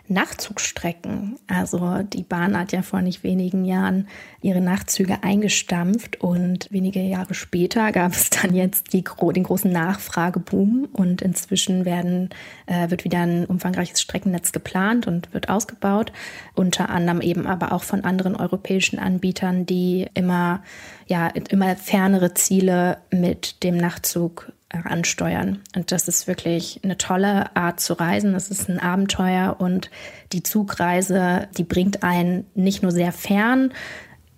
Nachtzugstrecken. 0.10 1.38
Also 1.48 2.04
die 2.04 2.24
Bahn 2.24 2.58
hat 2.58 2.72
ja 2.72 2.82
vor 2.82 3.02
nicht 3.02 3.24
wenigen 3.24 3.66
Jahren 3.66 4.08
ihre 4.42 4.62
Nachtzüge 4.62 5.24
eingestampft 5.24 6.22
und 6.22 6.72
wenige 6.72 7.02
Jahre 7.02 7.34
später 7.34 7.92
gab 7.92 8.14
es 8.14 8.30
dann 8.30 8.56
jetzt 8.56 8.94
die, 8.94 9.04
den 9.04 9.44
großen 9.44 9.72
Nachfrageboom 9.72 10.88
und 10.94 11.22
inzwischen 11.22 11.86
werden, 11.86 12.30
äh, 12.68 12.90
wird 12.90 13.04
wieder 13.04 13.20
ein 13.20 13.46
umfangreiches 13.46 14.02
Streckennetz 14.02 14.52
geplant 14.52 15.08
und 15.08 15.34
wird 15.34 15.50
ausgebaut, 15.50 16.12
unter 16.56 16.90
anderem 16.90 17.22
eben 17.22 17.46
aber 17.46 17.72
auch 17.72 17.84
von 17.84 18.04
anderen 18.04 18.36
europäischen 18.36 19.00
Anbietern, 19.00 19.66
die 19.66 20.08
immer, 20.14 20.64
ja, 21.08 21.28
immer 21.28 21.76
fernere 21.76 22.34
Ziele 22.34 22.98
mit 23.12 23.64
dem 23.64 23.78
Nachtzug 23.78 24.52
ansteuern. 24.70 25.60
Und 25.76 25.92
das 25.92 26.08
ist 26.08 26.28
wirklich 26.28 26.82
eine 26.84 26.98
tolle 26.98 27.56
Art 27.56 27.80
zu 27.80 27.94
reisen. 27.94 28.34
Das 28.34 28.50
ist 28.50 28.70
ein 28.70 28.80
Abenteuer 28.80 29.56
und 29.60 29.90
die 30.34 30.44
Zugreise, 30.44 31.48
die 31.58 31.64
bringt 31.64 32.04
einen 32.04 32.46
nicht 32.54 32.84
nur 32.84 32.92
sehr 32.92 33.12
fern 33.12 33.72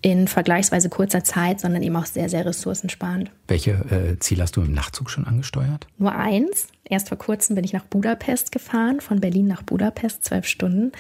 in 0.02 0.28
vergleichsweise 0.28 0.88
kurzer 0.90 1.24
Zeit, 1.24 1.60
sondern 1.60 1.84
eben 1.84 1.96
auch 1.96 2.06
sehr, 2.06 2.30
sehr 2.30 2.46
ressourcensparend. 2.46 3.32
Welche 3.48 3.72
äh, 3.72 4.20
Ziele 4.20 4.44
hast 4.44 4.56
du 4.56 4.62
im 4.62 4.72
Nachtzug 4.72 5.10
schon 5.10 5.26
angesteuert? 5.26 5.88
Nur 5.98 6.16
eins. 6.16 6.68
Erst 6.86 7.10
vor 7.10 7.18
kurzem 7.18 7.56
bin 7.56 7.66
ich 7.66 7.74
nach 7.74 7.84
Budapest 7.84 8.52
gefahren, 8.52 9.02
von 9.02 9.20
Berlin 9.20 9.48
nach 9.48 9.64
Budapest, 9.64 10.24
zwölf 10.24 10.48
Stunden. 10.48 10.94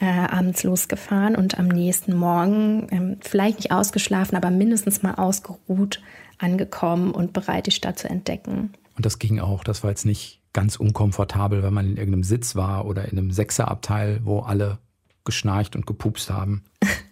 Äh, 0.00 0.06
abends 0.06 0.64
losgefahren 0.64 1.36
und 1.36 1.60
am 1.60 1.68
nächsten 1.68 2.16
Morgen, 2.16 2.88
ähm, 2.90 3.18
vielleicht 3.20 3.58
nicht 3.58 3.70
ausgeschlafen, 3.70 4.34
aber 4.34 4.50
mindestens 4.50 5.04
mal 5.04 5.14
ausgeruht, 5.14 6.02
angekommen 6.42 7.12
und 7.12 7.32
bereit, 7.32 7.66
die 7.66 7.70
Stadt 7.70 7.98
zu 7.98 8.08
entdecken. 8.08 8.72
Und 8.96 9.06
das 9.06 9.18
ging 9.18 9.40
auch, 9.40 9.64
das 9.64 9.82
war 9.82 9.90
jetzt 9.90 10.04
nicht 10.04 10.40
ganz 10.52 10.76
unkomfortabel, 10.76 11.62
wenn 11.62 11.72
man 11.72 11.86
in 11.86 11.96
irgendeinem 11.96 12.24
Sitz 12.24 12.56
war 12.56 12.84
oder 12.84 13.10
in 13.10 13.18
einem 13.18 13.30
Sechserabteil, 13.30 14.20
wo 14.24 14.40
alle 14.40 14.78
geschnarcht 15.24 15.76
und 15.76 15.86
gepupst 15.86 16.30
haben. 16.30 16.64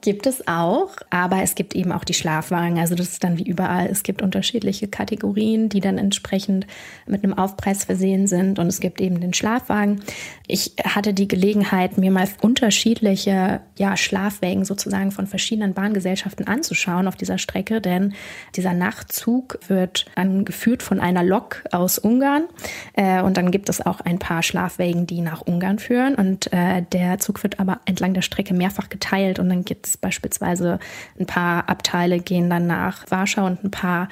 Gibt 0.00 0.26
es 0.26 0.46
auch, 0.46 0.90
aber 1.10 1.42
es 1.42 1.56
gibt 1.56 1.74
eben 1.74 1.90
auch 1.90 2.04
die 2.04 2.14
Schlafwagen. 2.14 2.78
Also 2.78 2.94
das 2.94 3.08
ist 3.08 3.24
dann 3.24 3.36
wie 3.36 3.42
überall. 3.42 3.88
Es 3.88 4.04
gibt 4.04 4.22
unterschiedliche 4.22 4.86
Kategorien, 4.86 5.68
die 5.68 5.80
dann 5.80 5.98
entsprechend 5.98 6.68
mit 7.06 7.24
einem 7.24 7.34
Aufpreis 7.34 7.84
versehen 7.84 8.28
sind. 8.28 8.60
Und 8.60 8.68
es 8.68 8.78
gibt 8.78 9.00
eben 9.00 9.20
den 9.20 9.34
Schlafwagen. 9.34 10.00
Ich 10.46 10.74
hatte 10.84 11.12
die 11.14 11.26
Gelegenheit, 11.26 11.98
mir 11.98 12.12
mal 12.12 12.28
unterschiedliche 12.42 13.60
ja, 13.76 13.96
Schlafwägen 13.96 14.64
sozusagen 14.64 15.10
von 15.10 15.26
verschiedenen 15.26 15.74
Bahngesellschaften 15.74 16.46
anzuschauen 16.46 17.08
auf 17.08 17.16
dieser 17.16 17.38
Strecke. 17.38 17.80
Denn 17.80 18.14
dieser 18.54 18.74
Nachtzug 18.74 19.58
wird 19.66 20.06
angeführt 20.14 20.84
von 20.84 21.00
einer 21.00 21.24
Lok 21.24 21.64
aus 21.72 21.98
Ungarn. 21.98 22.44
Äh, 22.92 23.20
und 23.22 23.36
dann 23.36 23.50
gibt 23.50 23.68
es 23.68 23.84
auch 23.84 24.00
ein 24.00 24.20
paar 24.20 24.44
Schlafwägen, 24.44 25.08
die 25.08 25.22
nach 25.22 25.42
Ungarn 25.42 25.80
führen. 25.80 26.14
Und 26.14 26.52
äh, 26.52 26.84
der 26.92 27.18
Zug 27.18 27.42
wird 27.42 27.58
aber 27.58 27.80
entlang 27.84 28.14
der 28.14 28.22
Strecke 28.22 28.54
mehrfach 28.54 28.90
geteilt. 28.90 29.40
Und 29.40 29.48
dann 29.48 29.64
gibt 29.64 29.87
beispielsweise 29.96 30.78
ein 31.18 31.26
paar 31.26 31.68
Abteile 31.68 32.18
gehen 32.20 32.50
dann 32.50 32.66
nach 32.66 33.10
Warschau 33.10 33.46
und 33.46 33.64
ein 33.64 33.70
paar 33.70 34.08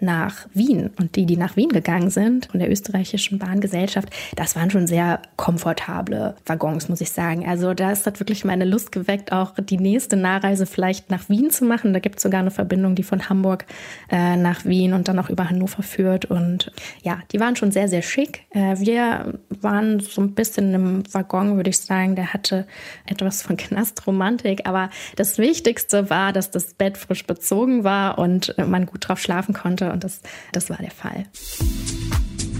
nach 0.00 0.46
Wien. 0.54 0.90
Und 0.98 1.16
die, 1.16 1.26
die 1.26 1.36
nach 1.36 1.56
Wien 1.56 1.70
gegangen 1.70 2.10
sind, 2.10 2.46
von 2.46 2.60
der 2.60 2.70
österreichischen 2.70 3.38
Bahngesellschaft, 3.38 4.08
das 4.36 4.56
waren 4.56 4.70
schon 4.70 4.86
sehr 4.86 5.20
komfortable 5.36 6.36
Waggons, 6.46 6.88
muss 6.88 7.00
ich 7.00 7.10
sagen. 7.10 7.46
Also 7.48 7.74
das 7.74 8.06
hat 8.06 8.20
wirklich 8.20 8.44
meine 8.44 8.64
Lust 8.64 8.92
geweckt, 8.92 9.32
auch 9.32 9.54
die 9.58 9.78
nächste 9.78 10.16
Nahreise 10.16 10.66
vielleicht 10.66 11.10
nach 11.10 11.28
Wien 11.28 11.50
zu 11.50 11.64
machen. 11.64 11.92
Da 11.92 11.98
gibt 11.98 12.16
es 12.16 12.22
sogar 12.22 12.40
eine 12.40 12.50
Verbindung, 12.50 12.94
die 12.94 13.02
von 13.02 13.28
Hamburg 13.28 13.66
äh, 14.10 14.36
nach 14.36 14.64
Wien 14.64 14.92
und 14.92 15.08
dann 15.08 15.18
auch 15.18 15.30
über 15.30 15.48
Hannover 15.48 15.82
führt. 15.82 16.26
Und 16.26 16.72
ja, 17.02 17.20
die 17.32 17.40
waren 17.40 17.56
schon 17.56 17.72
sehr, 17.72 17.88
sehr 17.88 18.02
schick. 18.02 18.46
Äh, 18.50 18.76
wir 18.78 19.38
waren 19.60 20.00
so 20.00 20.20
ein 20.20 20.34
bisschen 20.34 20.74
im 20.74 21.02
Waggon, 21.12 21.56
würde 21.56 21.70
ich 21.70 21.78
sagen, 21.78 22.14
der 22.14 22.32
hatte 22.32 22.66
etwas 23.06 23.42
von 23.42 23.56
Knastromantik. 23.56 24.66
Aber 24.66 24.90
das 25.16 25.38
Wichtigste 25.38 26.10
war, 26.10 26.32
dass 26.32 26.50
das 26.50 26.74
Bett 26.74 26.96
frisch 26.96 27.26
bezogen 27.26 27.84
war 27.84 28.18
und 28.18 28.54
man 28.58 28.86
gut 28.86 29.08
drauf 29.08 29.18
schlafen 29.18 29.54
konnte. 29.54 29.87
Und 29.92 30.04
das, 30.04 30.20
das 30.52 30.70
war 30.70 30.78
der 30.78 30.90
Fall. 30.90 31.26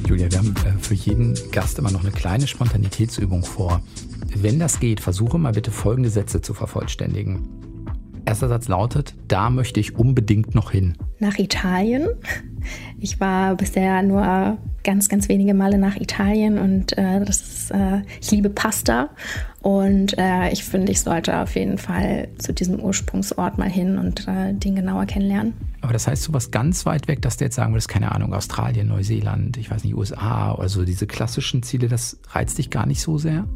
Julia, 0.09 0.31
wir 0.31 0.39
haben 0.39 0.55
äh, 0.65 0.83
für 0.83 0.95
jeden 0.95 1.35
Gast 1.51 1.79
immer 1.79 1.91
noch 1.91 2.03
eine 2.03 2.13
kleine 2.13 2.47
Spontanitätsübung 2.47 3.45
vor. 3.45 3.83
Wenn 4.35 4.59
das 4.59 4.81
geht, 4.81 5.01
versuche 5.01 5.39
mal 5.39 5.53
bitte 5.53 5.71
folgende 5.71 6.11
Sätze 6.11 6.41
zu 6.41 6.55
vervollständigen. 6.55 7.78
Erster 8.29 8.49
Satz 8.49 8.69
lautet, 8.69 9.15
da 9.27 9.49
möchte 9.49 9.81
ich 9.81 9.97
unbedingt 9.97 10.55
noch 10.55 10.71
hin. 10.71 10.99
Nach 11.19 11.39
Italien. 11.39 12.09
Ich 12.99 13.21
war 13.21 13.55
bisher 13.57 14.03
nur 14.03 14.59
ganz, 14.85 15.09
ganz 15.09 15.31
wenige 15.31 15.55
Male 15.55 15.79
nach 15.79 15.97
Italien 15.97 16.59
und 16.59 16.99
äh, 16.99 17.25
das 17.25 17.41
ist, 17.41 17.71
äh, 17.71 18.03
ich 18.21 18.31
liebe 18.31 18.51
Pasta 18.51 19.09
und 19.63 20.19
äh, 20.19 20.51
ich 20.51 20.63
finde, 20.65 20.93
ich 20.93 21.01
sollte 21.01 21.39
auf 21.39 21.55
jeden 21.55 21.79
Fall 21.79 22.29
zu 22.37 22.53
diesem 22.53 22.79
Ursprungsort 22.81 23.57
mal 23.57 23.71
hin 23.71 23.97
und 23.97 24.29
äh, 24.29 24.53
den 24.53 24.75
genauer 24.77 25.07
kennenlernen. 25.07 25.55
Aber 25.81 25.95
das 25.95 26.07
heißt, 26.07 26.25
so 26.25 26.35
was 26.35 26.51
ganz 26.51 26.85
weit 26.85 27.09
weg, 27.09 27.23
dass 27.23 27.39
du 27.39 27.45
jetzt 27.45 27.55
sagen 27.55 27.73
würdest, 27.73 27.89
keine 27.89 28.13
Ahnung, 28.13 28.35
Australien, 28.35 28.89
Neuseeland, 28.89 29.57
ich 29.57 29.71
weiß 29.71 29.85
nicht, 29.85 29.95
USA, 29.95 30.55
also 30.55 30.85
diese 30.85 31.07
klassischen 31.07 31.63
Ziele, 31.63 31.89
das 31.89 32.19
reizt 32.33 32.59
dich 32.59 32.69
gar 32.69 32.85
nicht 32.85 33.01
so 33.01 33.17
sehr? 33.17 33.47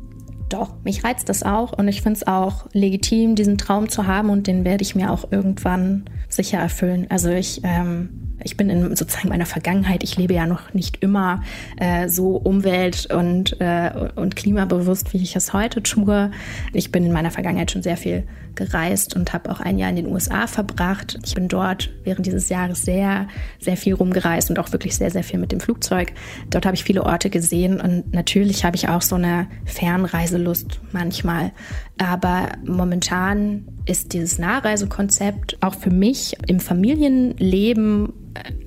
Doch, 0.52 0.74
mich 0.84 1.02
reizt 1.02 1.28
das 1.30 1.42
auch 1.42 1.72
und 1.72 1.88
ich 1.88 2.02
finde 2.02 2.18
es 2.18 2.26
auch 2.26 2.66
legitim, 2.72 3.36
diesen 3.36 3.56
Traum 3.56 3.88
zu 3.88 4.06
haben 4.06 4.28
und 4.28 4.46
den 4.46 4.64
werde 4.64 4.82
ich 4.82 4.94
mir 4.94 5.10
auch 5.10 5.30
irgendwann 5.30 6.04
sicher 6.28 6.58
erfüllen. 6.58 7.06
Also 7.08 7.30
ich 7.30 7.62
ähm, 7.64 8.21
ich 8.44 8.56
bin 8.56 8.70
in 8.70 8.96
sozusagen 8.96 9.28
meiner 9.28 9.46
Vergangenheit, 9.46 10.02
ich 10.02 10.16
lebe 10.16 10.34
ja 10.34 10.46
noch 10.46 10.72
nicht 10.74 11.02
immer 11.02 11.42
äh, 11.78 12.08
so 12.08 12.36
umwelt- 12.36 13.12
und, 13.12 13.60
äh, 13.60 14.10
und 14.14 14.36
klimabewusst, 14.36 15.12
wie 15.12 15.22
ich 15.22 15.36
es 15.36 15.52
heute 15.52 15.82
tue. 15.82 16.30
Ich 16.72 16.92
bin 16.92 17.04
in 17.04 17.12
meiner 17.12 17.30
Vergangenheit 17.30 17.70
schon 17.70 17.82
sehr 17.82 17.96
viel 17.96 18.24
gereist 18.54 19.16
und 19.16 19.32
habe 19.32 19.50
auch 19.50 19.60
ein 19.60 19.78
Jahr 19.78 19.90
in 19.90 19.96
den 19.96 20.06
USA 20.06 20.46
verbracht. 20.46 21.18
Ich 21.24 21.34
bin 21.34 21.48
dort 21.48 21.90
während 22.04 22.26
dieses 22.26 22.48
Jahres 22.48 22.82
sehr, 22.82 23.28
sehr 23.58 23.76
viel 23.76 23.94
rumgereist 23.94 24.50
und 24.50 24.58
auch 24.58 24.72
wirklich 24.72 24.96
sehr, 24.96 25.10
sehr 25.10 25.24
viel 25.24 25.38
mit 25.38 25.52
dem 25.52 25.60
Flugzeug. 25.60 26.12
Dort 26.50 26.66
habe 26.66 26.74
ich 26.74 26.84
viele 26.84 27.04
Orte 27.04 27.30
gesehen 27.30 27.80
und 27.80 28.12
natürlich 28.12 28.64
habe 28.64 28.76
ich 28.76 28.88
auch 28.88 29.02
so 29.02 29.16
eine 29.16 29.46
Fernreiselust 29.64 30.80
manchmal. 30.92 31.52
Aber 31.98 32.48
momentan 32.64 33.66
ist 33.84 34.12
dieses 34.12 34.38
Nahreisekonzept 34.38 35.58
auch 35.60 35.74
für 35.74 35.90
mich 35.90 36.34
im 36.46 36.58
Familienleben 36.60 38.12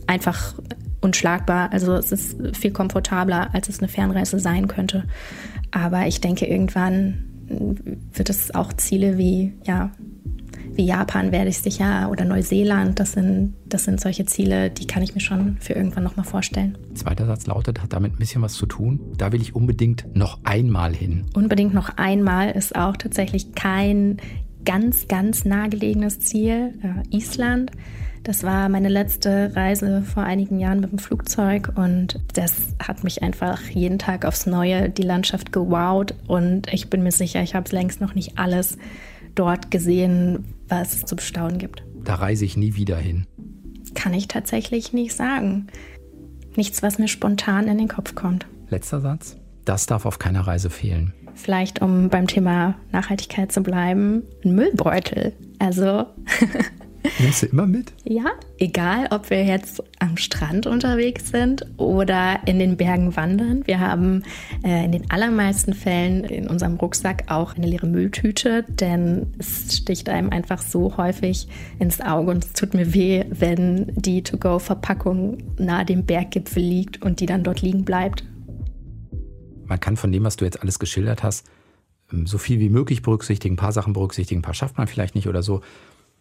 einfach 0.08 0.56
unschlagbar. 1.02 1.72
Also 1.72 1.94
es 1.96 2.12
ist 2.12 2.38
viel 2.56 2.72
komfortabler, 2.72 3.54
als 3.54 3.70
es 3.70 3.80
eine 3.80 3.88
Fernreise 3.88 4.40
sein 4.40 4.68
könnte. 4.68 5.06
Aber 5.72 6.08
ich 6.08 6.22
denke, 6.22 6.46
irgendwann 6.46 7.26
wird 8.14 8.30
es 8.30 8.54
auch 8.56 8.74
Ziele 8.74 9.18
wie, 9.18 9.54
ja, 9.64 9.92
wie 10.76 10.86
Japan 10.86 11.32
werde 11.32 11.50
ich 11.50 11.60
sicher 11.60 12.10
oder 12.12 12.26
Neuseeland, 12.26 13.00
das 13.00 13.14
sind, 13.14 13.54
das 13.66 13.86
sind 13.86 14.02
solche 14.02 14.26
Ziele, 14.26 14.70
die 14.70 14.88
kann 14.88 15.04
ich 15.04 15.16
mir 15.16 15.22
schon 15.22 15.58
für 15.60 15.74
irgendwann 15.74 16.04
nochmal 16.04 16.26
vorstellen. 16.26 16.78
Zweiter 16.94 17.26
Satz 17.26 17.48
lautet, 17.48 17.82
hat 17.82 17.94
damit 17.94 18.14
ein 18.14 18.18
bisschen 18.18 18.42
was 18.42 18.54
zu 18.54 18.66
tun. 18.66 19.00
Da 19.18 19.32
will 19.32 19.42
ich 19.42 19.56
unbedingt 19.56 20.06
noch 20.16 20.40
einmal 20.44 20.94
hin. 20.94 21.26
Unbedingt 21.34 21.74
noch 21.74 21.98
einmal 21.98 22.52
ist 22.52 22.76
auch 22.76 22.98
tatsächlich 22.98 23.54
kein 23.56 24.18
ganz, 24.66 25.08
ganz 25.08 25.46
nahegelegenes 25.46 26.20
Ziel, 26.20 26.74
äh, 26.84 27.16
Island. 27.16 27.72
Das 28.24 28.44
war 28.44 28.70
meine 28.70 28.90
letzte 28.90 29.56
Reise 29.56 30.02
vor 30.02 30.24
einigen 30.24 30.60
Jahren 30.60 30.80
mit 30.80 30.92
dem 30.92 30.98
Flugzeug 30.98 31.74
und 31.76 32.20
das 32.34 32.74
hat 32.80 33.04
mich 33.04 33.22
einfach 33.22 33.62
jeden 33.70 34.00
Tag 34.00 34.26
aufs 34.26 34.48
Neue 34.48 34.90
die 34.90 35.04
Landschaft 35.04 35.52
gewowt 35.52 36.16
und 36.26 36.74
ich 36.74 36.90
bin 36.90 37.04
mir 37.04 37.12
sicher, 37.12 37.44
ich 37.44 37.54
habe 37.54 37.66
es 37.66 37.72
längst 37.72 38.02
noch 38.02 38.16
nicht 38.16 38.40
alles 38.40 38.80
dort 39.36 39.72
gesehen, 39.72 40.46
was 40.68 40.94
es 40.94 41.06
zu 41.06 41.16
bestaunen 41.16 41.58
gibt. 41.58 41.84
Da 42.04 42.16
reise 42.16 42.46
ich 42.46 42.58
nie 42.58 42.76
wieder 42.76 42.98
hin. 42.98 43.26
Kann 43.94 44.14
ich 44.14 44.28
tatsächlich 44.28 44.94
nicht 44.94 45.16
sagen. 45.16 45.68
Nichts, 46.56 46.84
was 46.84 47.00
mir 47.00 47.08
spontan 47.08 47.68
in 47.68 47.78
den 47.78 47.88
Kopf 47.88 48.16
kommt. 48.16 48.46
Letzter 48.70 49.02
Satz. 49.02 49.38
Das 49.66 49.86
darf 49.86 50.06
auf 50.06 50.20
keiner 50.20 50.42
Reise 50.42 50.70
fehlen. 50.70 51.14
Vielleicht, 51.34 51.82
um 51.82 52.10
beim 52.10 52.28
Thema 52.28 52.76
Nachhaltigkeit 52.92 53.52
zu 53.52 53.62
bleiben, 53.62 54.24
ein 54.44 54.56
Müllbeutel. 54.56 55.34
Also 55.60 56.06
Nimmst 57.20 57.44
du 57.44 57.48
immer 57.48 57.66
mit? 57.66 57.94
Ja, 58.04 58.32
egal 58.58 59.08
ob 59.12 59.30
wir 59.30 59.44
jetzt 59.44 59.84
am 60.00 60.18
Strand 60.18 60.68
unterwegs 60.68 61.30
sind 61.30 61.66
oder 61.78 62.40
in 62.46 62.60
den 62.60 62.78
Bergen 62.78 63.16
wandern. 63.16 63.66
Wir 63.66 63.80
haben 63.80 64.24
äh, 64.64 64.86
in 64.86 64.92
den 64.92 65.10
allermeisten 65.12 65.74
Fällen 65.74 66.24
in 66.24 66.48
unserem 66.48 66.76
Rucksack 66.76 67.26
auch 67.28 67.56
eine 67.56 67.68
leere 67.68 67.88
Mülltüte, 67.88 68.64
denn 68.68 69.34
es 69.38 69.78
sticht 69.78 70.10
einem 70.10 70.30
einfach 70.30 70.62
so 70.62 70.98
häufig 70.98 71.48
ins 71.80 72.02
Auge 72.02 72.32
und 72.32 72.46
es 72.46 72.54
tut 72.54 72.74
mir 72.74 72.94
weh, 72.94 73.26
wenn 73.30 73.92
die 73.96 74.24
To-Go-Verpackung 74.24 75.38
nahe 75.58 75.86
dem 75.86 76.06
Berggipfel 76.06 76.64
liegt 76.64 77.02
und 77.02 77.20
die 77.20 77.26
dann 77.26 77.44
dort 77.44 77.62
liegen 77.62 77.86
bleibt. 77.86 78.24
Man 79.66 79.80
kann 79.80 79.98
von 79.98 80.12
dem, 80.12 80.24
was 80.24 80.38
du 80.38 80.46
jetzt 80.46 80.62
alles 80.62 80.80
geschildert 80.80 81.24
hast, 81.24 81.46
ähm, 82.12 82.28
so 82.28 82.38
viel 82.38 82.60
wie 82.60 82.70
möglich 82.70 83.02
berücksichtigen, 83.02 83.54
ein 83.54 83.58
paar 83.58 83.72
Sachen 83.72 83.94
berücksichtigen, 83.94 84.40
ein 84.40 84.44
paar 84.44 84.54
schafft 84.54 84.78
man 84.78 84.88
vielleicht 84.88 85.16
nicht 85.16 85.28
oder 85.28 85.44
so. 85.44 85.62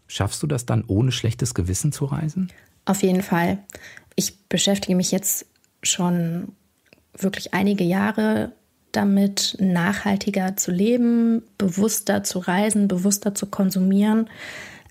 Schaffst 0.07 0.43
du 0.43 0.47
das 0.47 0.67
dann 0.67 0.85
ohne 0.87 1.13
schlechtes 1.13 1.55
Gewissen 1.55 1.93
zu 1.93 2.05
reisen? 2.05 2.53
Auf 2.85 3.03
jeden 3.03 3.23
Fall. 3.23 3.59
Ich 4.17 4.47
beschäftige 4.49 4.95
mich 4.95 5.11
jetzt 5.11 5.47
schon 5.83 6.53
wirklich 7.17 7.55
einige 7.55 7.85
Jahre 7.85 8.53
damit, 8.93 9.57
nachhaltiger 9.61 10.57
zu 10.57 10.71
leben, 10.71 11.43
bewusster 11.59 12.23
zu 12.23 12.39
reisen, 12.39 12.89
bewusster 12.89 13.35
zu 13.35 13.47
konsumieren. 13.47 14.29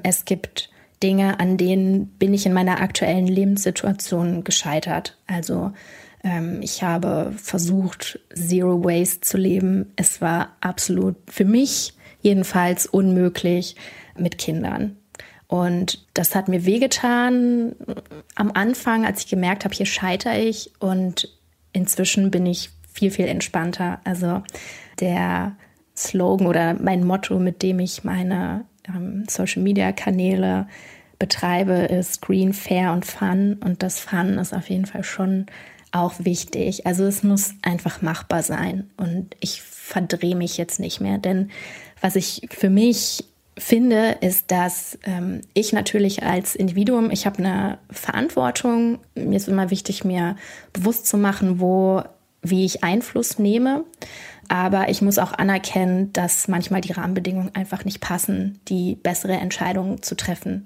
Es 0.01 0.25
gibt 0.25 0.69
Dinge, 1.01 1.39
an 1.39 1.57
denen 1.57 2.07
bin 2.07 2.33
ich 2.33 2.45
in 2.45 2.53
meiner 2.53 2.81
aktuellen 2.81 3.27
Lebenssituation 3.27 4.43
gescheitert. 4.43 5.17
Also 5.27 5.73
ähm, 6.23 6.61
ich 6.61 6.83
habe 6.83 7.33
versucht, 7.35 8.19
Zero 8.33 8.83
Waste 8.83 9.21
zu 9.21 9.37
leben. 9.37 9.91
Es 9.95 10.21
war 10.21 10.55
absolut 10.61 11.15
für 11.27 11.45
mich 11.45 11.93
jedenfalls 12.21 12.85
unmöglich 12.85 13.75
mit 14.17 14.37
Kindern. 14.37 14.97
Und 15.53 16.03
das 16.15 16.33
hat 16.33 16.47
mir 16.47 16.65
wehgetan 16.65 17.75
am 18.33 18.49
Anfang, 18.55 19.05
als 19.05 19.19
ich 19.19 19.27
gemerkt 19.27 19.65
habe, 19.65 19.75
hier 19.75 19.85
scheitere 19.85 20.39
ich. 20.39 20.71
Und 20.79 21.31
inzwischen 21.73 22.31
bin 22.31 22.47
ich 22.47 22.71
viel, 22.91 23.11
viel 23.11 23.27
entspannter. 23.27 24.01
Also 24.03 24.41
der 24.99 25.55
Slogan 25.95 26.47
oder 26.47 26.73
mein 26.73 27.03
Motto, 27.03 27.37
mit 27.37 27.61
dem 27.61 27.77
ich 27.77 28.03
meine 28.03 28.65
ähm, 28.87 29.25
Social-Media-Kanäle 29.29 30.67
betreibe, 31.19 31.73
ist 31.73 32.23
Green, 32.23 32.53
Fair 32.53 32.91
und 32.91 33.05
Fun. 33.05 33.59
Und 33.63 33.83
das 33.83 33.99
Fun 33.99 34.39
ist 34.39 34.55
auf 34.55 34.71
jeden 34.71 34.87
Fall 34.87 35.03
schon 35.03 35.45
auch 35.91 36.15
wichtig. 36.17 36.87
Also 36.87 37.05
es 37.05 37.21
muss 37.21 37.53
einfach 37.61 38.01
machbar 38.01 38.41
sein. 38.41 38.89
Und 38.97 39.35
ich 39.39 39.61
verdrehe 39.61 40.35
mich 40.35 40.57
jetzt 40.57 40.79
nicht 40.79 40.99
mehr. 40.99 41.19
Denn 41.19 41.51
was 42.01 42.15
ich 42.15 42.47
für 42.49 42.71
mich 42.71 43.25
finde, 43.57 44.17
ist, 44.21 44.51
dass 44.51 44.97
ähm, 45.03 45.41
ich 45.53 45.73
natürlich 45.73 46.23
als 46.23 46.55
Individuum, 46.55 47.11
ich 47.11 47.25
habe 47.25 47.39
eine 47.39 47.77
Verantwortung. 47.91 48.99
Mir 49.15 49.37
ist 49.37 49.47
immer 49.47 49.69
wichtig, 49.69 50.03
mir 50.03 50.35
bewusst 50.71 51.07
zu 51.07 51.17
machen, 51.17 51.59
wo, 51.59 52.01
wie 52.41 52.65
ich 52.65 52.83
Einfluss 52.83 53.39
nehme. 53.39 53.83
Aber 54.49 54.89
ich 54.89 55.01
muss 55.01 55.19
auch 55.19 55.31
anerkennen, 55.31 56.11
dass 56.13 56.47
manchmal 56.47 56.81
die 56.81 56.91
Rahmenbedingungen 56.91 57.55
einfach 57.55 57.85
nicht 57.85 58.01
passen, 58.01 58.59
die 58.67 58.95
bessere 58.95 59.33
Entscheidungen 59.33 60.01
zu 60.01 60.15
treffen. 60.15 60.65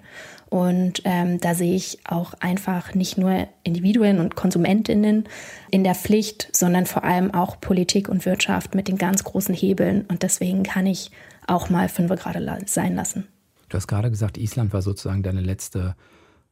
Und 0.50 1.02
ähm, 1.04 1.40
da 1.40 1.54
sehe 1.54 1.76
ich 1.76 2.00
auch 2.06 2.34
einfach 2.40 2.96
nicht 2.96 3.18
nur 3.18 3.48
Individuen 3.64 4.20
und 4.20 4.36
Konsumentinnen 4.36 5.26
in 5.72 5.84
der 5.84 5.94
Pflicht, 5.94 6.50
sondern 6.54 6.86
vor 6.86 7.04
allem 7.04 7.34
auch 7.34 7.60
Politik 7.60 8.08
und 8.08 8.26
Wirtschaft 8.26 8.74
mit 8.74 8.88
den 8.88 8.98
ganz 8.98 9.24
großen 9.24 9.54
Hebeln. 9.54 10.06
Und 10.08 10.24
deswegen 10.24 10.64
kann 10.64 10.86
ich 10.86 11.12
auch 11.48 11.70
mal 11.70 11.90
fünf 11.90 12.10
gerade 12.16 12.60
sein 12.68 12.96
lassen. 12.96 13.28
Du 13.70 13.78
hast 13.78 13.88
gerade 13.88 14.10
gesagt, 14.10 14.38
Island 14.38 14.74
war 14.74 14.82
sozusagen 14.82 15.24
deine 15.24 15.42
letzte 15.42 15.96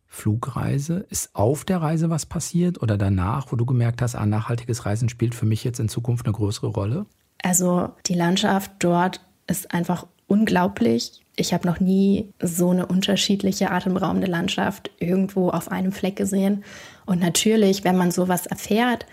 Flugreise. 0.07 1.05
Ist 1.09 1.35
auf 1.35 1.65
der 1.65 1.81
Reise 1.81 2.09
was 2.09 2.25
passiert 2.25 2.81
oder 2.81 2.97
danach, 2.97 3.51
wo 3.51 3.55
du 3.55 3.65
gemerkt 3.65 4.01
hast, 4.01 4.15
ah, 4.15 4.25
nachhaltiges 4.25 4.85
Reisen 4.85 5.09
spielt 5.09 5.35
für 5.35 5.45
mich 5.45 5.63
jetzt 5.63 5.79
in 5.79 5.89
Zukunft 5.89 6.25
eine 6.25 6.33
größere 6.33 6.67
Rolle? 6.67 7.05
Also 7.43 7.89
die 8.05 8.13
Landschaft 8.13 8.71
dort 8.79 9.21
ist 9.47 9.73
einfach 9.73 10.07
unglaublich. 10.27 11.21
Ich 11.35 11.53
habe 11.53 11.67
noch 11.67 11.79
nie 11.79 12.29
so 12.39 12.69
eine 12.69 12.85
unterschiedliche, 12.85 13.71
atemberaubende 13.71 14.27
Landschaft 14.27 14.91
irgendwo 14.99 15.49
auf 15.49 15.71
einem 15.71 15.91
Fleck 15.91 16.15
gesehen. 16.15 16.63
Und 17.05 17.19
natürlich, 17.19 17.83
wenn 17.83 17.97
man 17.97 18.11
sowas 18.11 18.45
erfährt, 18.45 19.05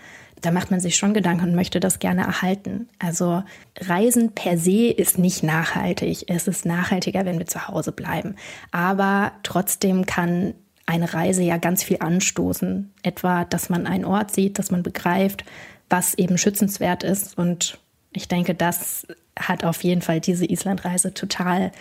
da 0.43 0.51
macht 0.51 0.71
man 0.71 0.79
sich 0.79 0.97
schon 0.97 1.13
Gedanken 1.13 1.49
und 1.49 1.55
möchte 1.55 1.79
das 1.79 1.99
gerne 1.99 2.23
erhalten. 2.23 2.89
Also 2.99 3.43
Reisen 3.79 4.33
per 4.33 4.57
se 4.57 4.87
ist 4.87 5.17
nicht 5.17 5.41
nachhaltig. 5.41 6.25
Es 6.27 6.47
ist 6.47 6.65
nachhaltiger, 6.65 7.25
wenn 7.25 7.39
wir 7.39 7.47
zu 7.47 7.67
Hause 7.67 7.93
bleiben. 7.93 8.35
Aber 8.71 9.31
trotzdem 9.43 10.05
kann 10.05 10.53
eine 10.85 11.13
Reise 11.13 11.43
ja 11.43 11.57
ganz 11.57 11.83
viel 11.83 11.97
anstoßen. 11.99 12.91
Etwa, 13.03 13.45
dass 13.45 13.69
man 13.69 13.87
einen 13.87 14.05
Ort 14.05 14.31
sieht, 14.31 14.59
dass 14.59 14.69
man 14.69 14.83
begreift, 14.83 15.45
was 15.89 16.13
eben 16.15 16.37
schützenswert 16.37 17.03
ist. 17.03 17.37
Und 17.37 17.79
ich 18.11 18.27
denke, 18.27 18.53
das 18.53 19.07
hat 19.39 19.63
auf 19.63 19.83
jeden 19.83 20.01
Fall 20.01 20.19
diese 20.19 20.45
Islandreise 20.45 21.13
total 21.13 21.71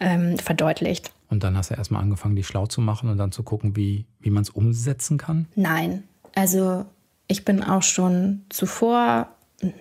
ähm, 0.00 0.38
verdeutlicht. 0.38 1.12
Und 1.28 1.42
dann 1.42 1.56
hast 1.56 1.70
du 1.70 1.74
erstmal 1.74 2.02
angefangen, 2.02 2.36
die 2.36 2.44
schlau 2.44 2.66
zu 2.66 2.80
machen 2.80 3.10
und 3.10 3.18
dann 3.18 3.32
zu 3.32 3.42
gucken, 3.42 3.76
wie, 3.76 4.06
wie 4.20 4.30
man 4.30 4.42
es 4.42 4.50
umsetzen 4.50 5.18
kann? 5.18 5.46
Nein. 5.54 6.04
Also 6.34 6.84
ich 7.28 7.44
bin 7.44 7.62
auch 7.62 7.82
schon 7.82 8.42
zuvor 8.48 9.28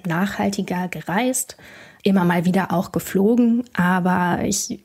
nachhaltiger 0.06 0.88
gereist, 0.88 1.58
immer 2.04 2.26
mal 2.26 2.46
wieder 2.46 2.72
auch 2.72 2.92
geflogen, 2.92 3.64
aber 3.74 4.40
ich 4.44 4.84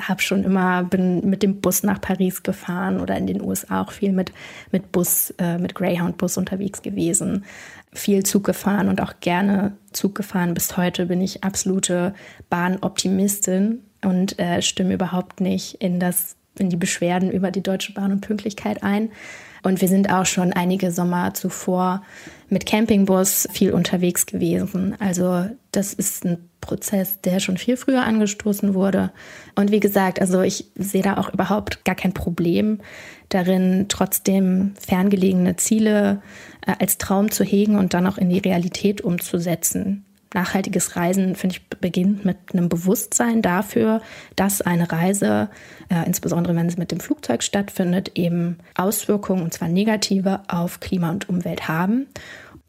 habe 0.00 0.22
schon 0.22 0.44
immer, 0.44 0.84
bin 0.84 1.28
mit 1.28 1.42
dem 1.42 1.60
Bus 1.60 1.82
nach 1.82 2.00
Paris 2.00 2.42
gefahren 2.42 3.00
oder 3.00 3.16
in 3.16 3.26
den 3.26 3.42
USA 3.42 3.82
auch 3.82 3.92
viel 3.92 4.12
mit, 4.12 4.32
mit 4.70 4.92
Bus, 4.92 5.34
äh, 5.38 5.58
mit 5.58 5.74
Greyhound-Bus 5.74 6.36
unterwegs 6.36 6.82
gewesen, 6.82 7.44
viel 7.92 8.22
Zug 8.22 8.44
gefahren 8.44 8.88
und 8.88 9.00
auch 9.00 9.14
gerne 9.20 9.76
Zug 9.92 10.14
gefahren. 10.14 10.54
Bis 10.54 10.76
heute 10.76 11.06
bin 11.06 11.20
ich 11.20 11.42
absolute 11.42 12.14
Bahnoptimistin 12.48 13.82
und 14.04 14.38
äh, 14.38 14.62
stimme 14.62 14.94
überhaupt 14.94 15.40
nicht 15.40 15.74
in 15.74 16.00
das 16.00 16.36
in 16.58 16.70
die 16.70 16.76
Beschwerden 16.76 17.30
über 17.30 17.50
die 17.50 17.62
Deutsche 17.62 17.92
Bahn 17.92 18.12
und 18.12 18.20
Pünktlichkeit 18.20 18.82
ein. 18.82 19.10
Und 19.62 19.80
wir 19.80 19.88
sind 19.88 20.10
auch 20.10 20.26
schon 20.26 20.52
einige 20.52 20.90
Sommer 20.92 21.34
zuvor 21.34 22.02
mit 22.48 22.64
Campingbus 22.64 23.48
viel 23.52 23.72
unterwegs 23.72 24.26
gewesen. 24.26 24.96
Also 25.00 25.46
das 25.72 25.92
ist 25.92 26.24
ein 26.24 26.48
Prozess, 26.60 27.20
der 27.20 27.40
schon 27.40 27.56
viel 27.56 27.76
früher 27.76 28.04
angestoßen 28.04 28.74
wurde. 28.74 29.10
Und 29.56 29.70
wie 29.70 29.80
gesagt, 29.80 30.20
also 30.20 30.42
ich 30.42 30.66
sehe 30.76 31.02
da 31.02 31.16
auch 31.16 31.32
überhaupt 31.32 31.84
gar 31.84 31.94
kein 31.94 32.14
Problem 32.14 32.78
darin, 33.28 33.86
trotzdem 33.88 34.74
ferngelegene 34.80 35.56
Ziele 35.56 36.22
äh, 36.66 36.74
als 36.78 36.98
Traum 36.98 37.30
zu 37.30 37.44
hegen 37.44 37.76
und 37.76 37.94
dann 37.94 38.06
auch 38.06 38.18
in 38.18 38.30
die 38.30 38.38
Realität 38.38 39.00
umzusetzen 39.00 40.04
nachhaltiges 40.34 40.96
Reisen, 40.96 41.34
finde 41.34 41.56
ich, 41.56 41.68
beginnt 41.68 42.24
mit 42.24 42.36
einem 42.52 42.68
Bewusstsein 42.68 43.42
dafür, 43.42 44.02
dass 44.36 44.60
eine 44.60 44.90
Reise, 44.90 45.48
äh, 45.88 46.06
insbesondere 46.06 46.54
wenn 46.54 46.66
es 46.66 46.76
mit 46.76 46.90
dem 46.90 47.00
Flugzeug 47.00 47.42
stattfindet, 47.42 48.12
eben 48.14 48.58
Auswirkungen, 48.74 49.42
und 49.42 49.54
zwar 49.54 49.68
negative, 49.68 50.40
auf 50.48 50.80
Klima 50.80 51.10
und 51.10 51.28
Umwelt 51.28 51.68
haben. 51.68 52.06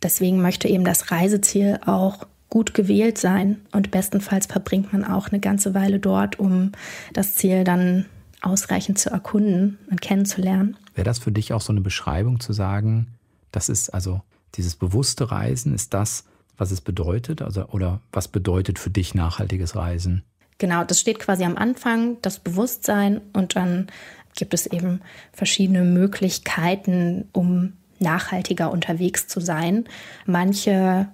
Deswegen 0.02 0.42
möchte 0.42 0.68
eben 0.68 0.86
das 0.86 1.12
Reiseziel 1.12 1.80
auch 1.86 2.26
gut 2.50 2.74
gewählt 2.74 3.18
sein 3.18 3.58
und 3.72 3.92
bestenfalls 3.92 4.48
verbringt 4.48 4.92
man 4.92 5.04
auch 5.04 5.30
eine 5.30 5.40
ganze 5.40 5.74
Weile 5.74 6.00
dort, 6.00 6.40
um 6.40 6.72
das 7.14 7.36
Ziel 7.36 7.64
dann 7.64 8.06
ausreichend 8.42 8.98
zu 8.98 9.10
erkunden 9.12 9.78
und 9.92 10.02
kennenzulernen. 10.02 10.78
Wäre 10.96 11.06
das 11.06 11.20
für 11.20 11.32
dich 11.32 11.54
auch 11.54 11.62
so 11.62 11.74
eine 11.74 11.82
Beschreibung 11.82 12.40
zu 12.40 12.54
sagen, 12.54 13.08
das 13.52 13.70
ist 13.70 13.90
also 13.90 14.22
dieses 14.56 14.76
bewusste 14.76 15.32
Reisen, 15.32 15.76
ist 15.76 15.94
das, 15.94 16.26
was 16.60 16.72
es 16.72 16.82
bedeutet? 16.82 17.42
Also, 17.42 17.66
oder 17.70 18.02
was 18.12 18.28
bedeutet 18.28 18.78
für 18.80 18.90
dich 18.90 19.16
nachhaltiges 19.16 19.76
Reisen? 19.76 20.24
Genau, 20.58 20.84
das 20.84 21.00
steht 21.00 21.20
quasi 21.20 21.44
am 21.46 21.56
Anfang, 21.56 22.18
das 22.22 22.40
Bewusstsein 22.40 23.22
und 23.34 23.56
dann 23.56 23.88
gibt 24.36 24.54
es 24.54 24.66
eben 24.66 25.02
verschiedene 25.32 25.84
Möglichkeiten, 25.84 27.28
um 27.32 27.74
nachhaltiger 28.00 28.72
unterwegs 28.72 29.28
zu 29.28 29.40
sein. 29.40 29.86
Manche 30.26 31.08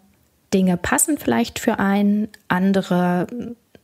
Dinge 0.53 0.77
passen 0.77 1.17
vielleicht 1.17 1.59
für 1.59 1.79
einen, 1.79 2.27
andere 2.47 3.27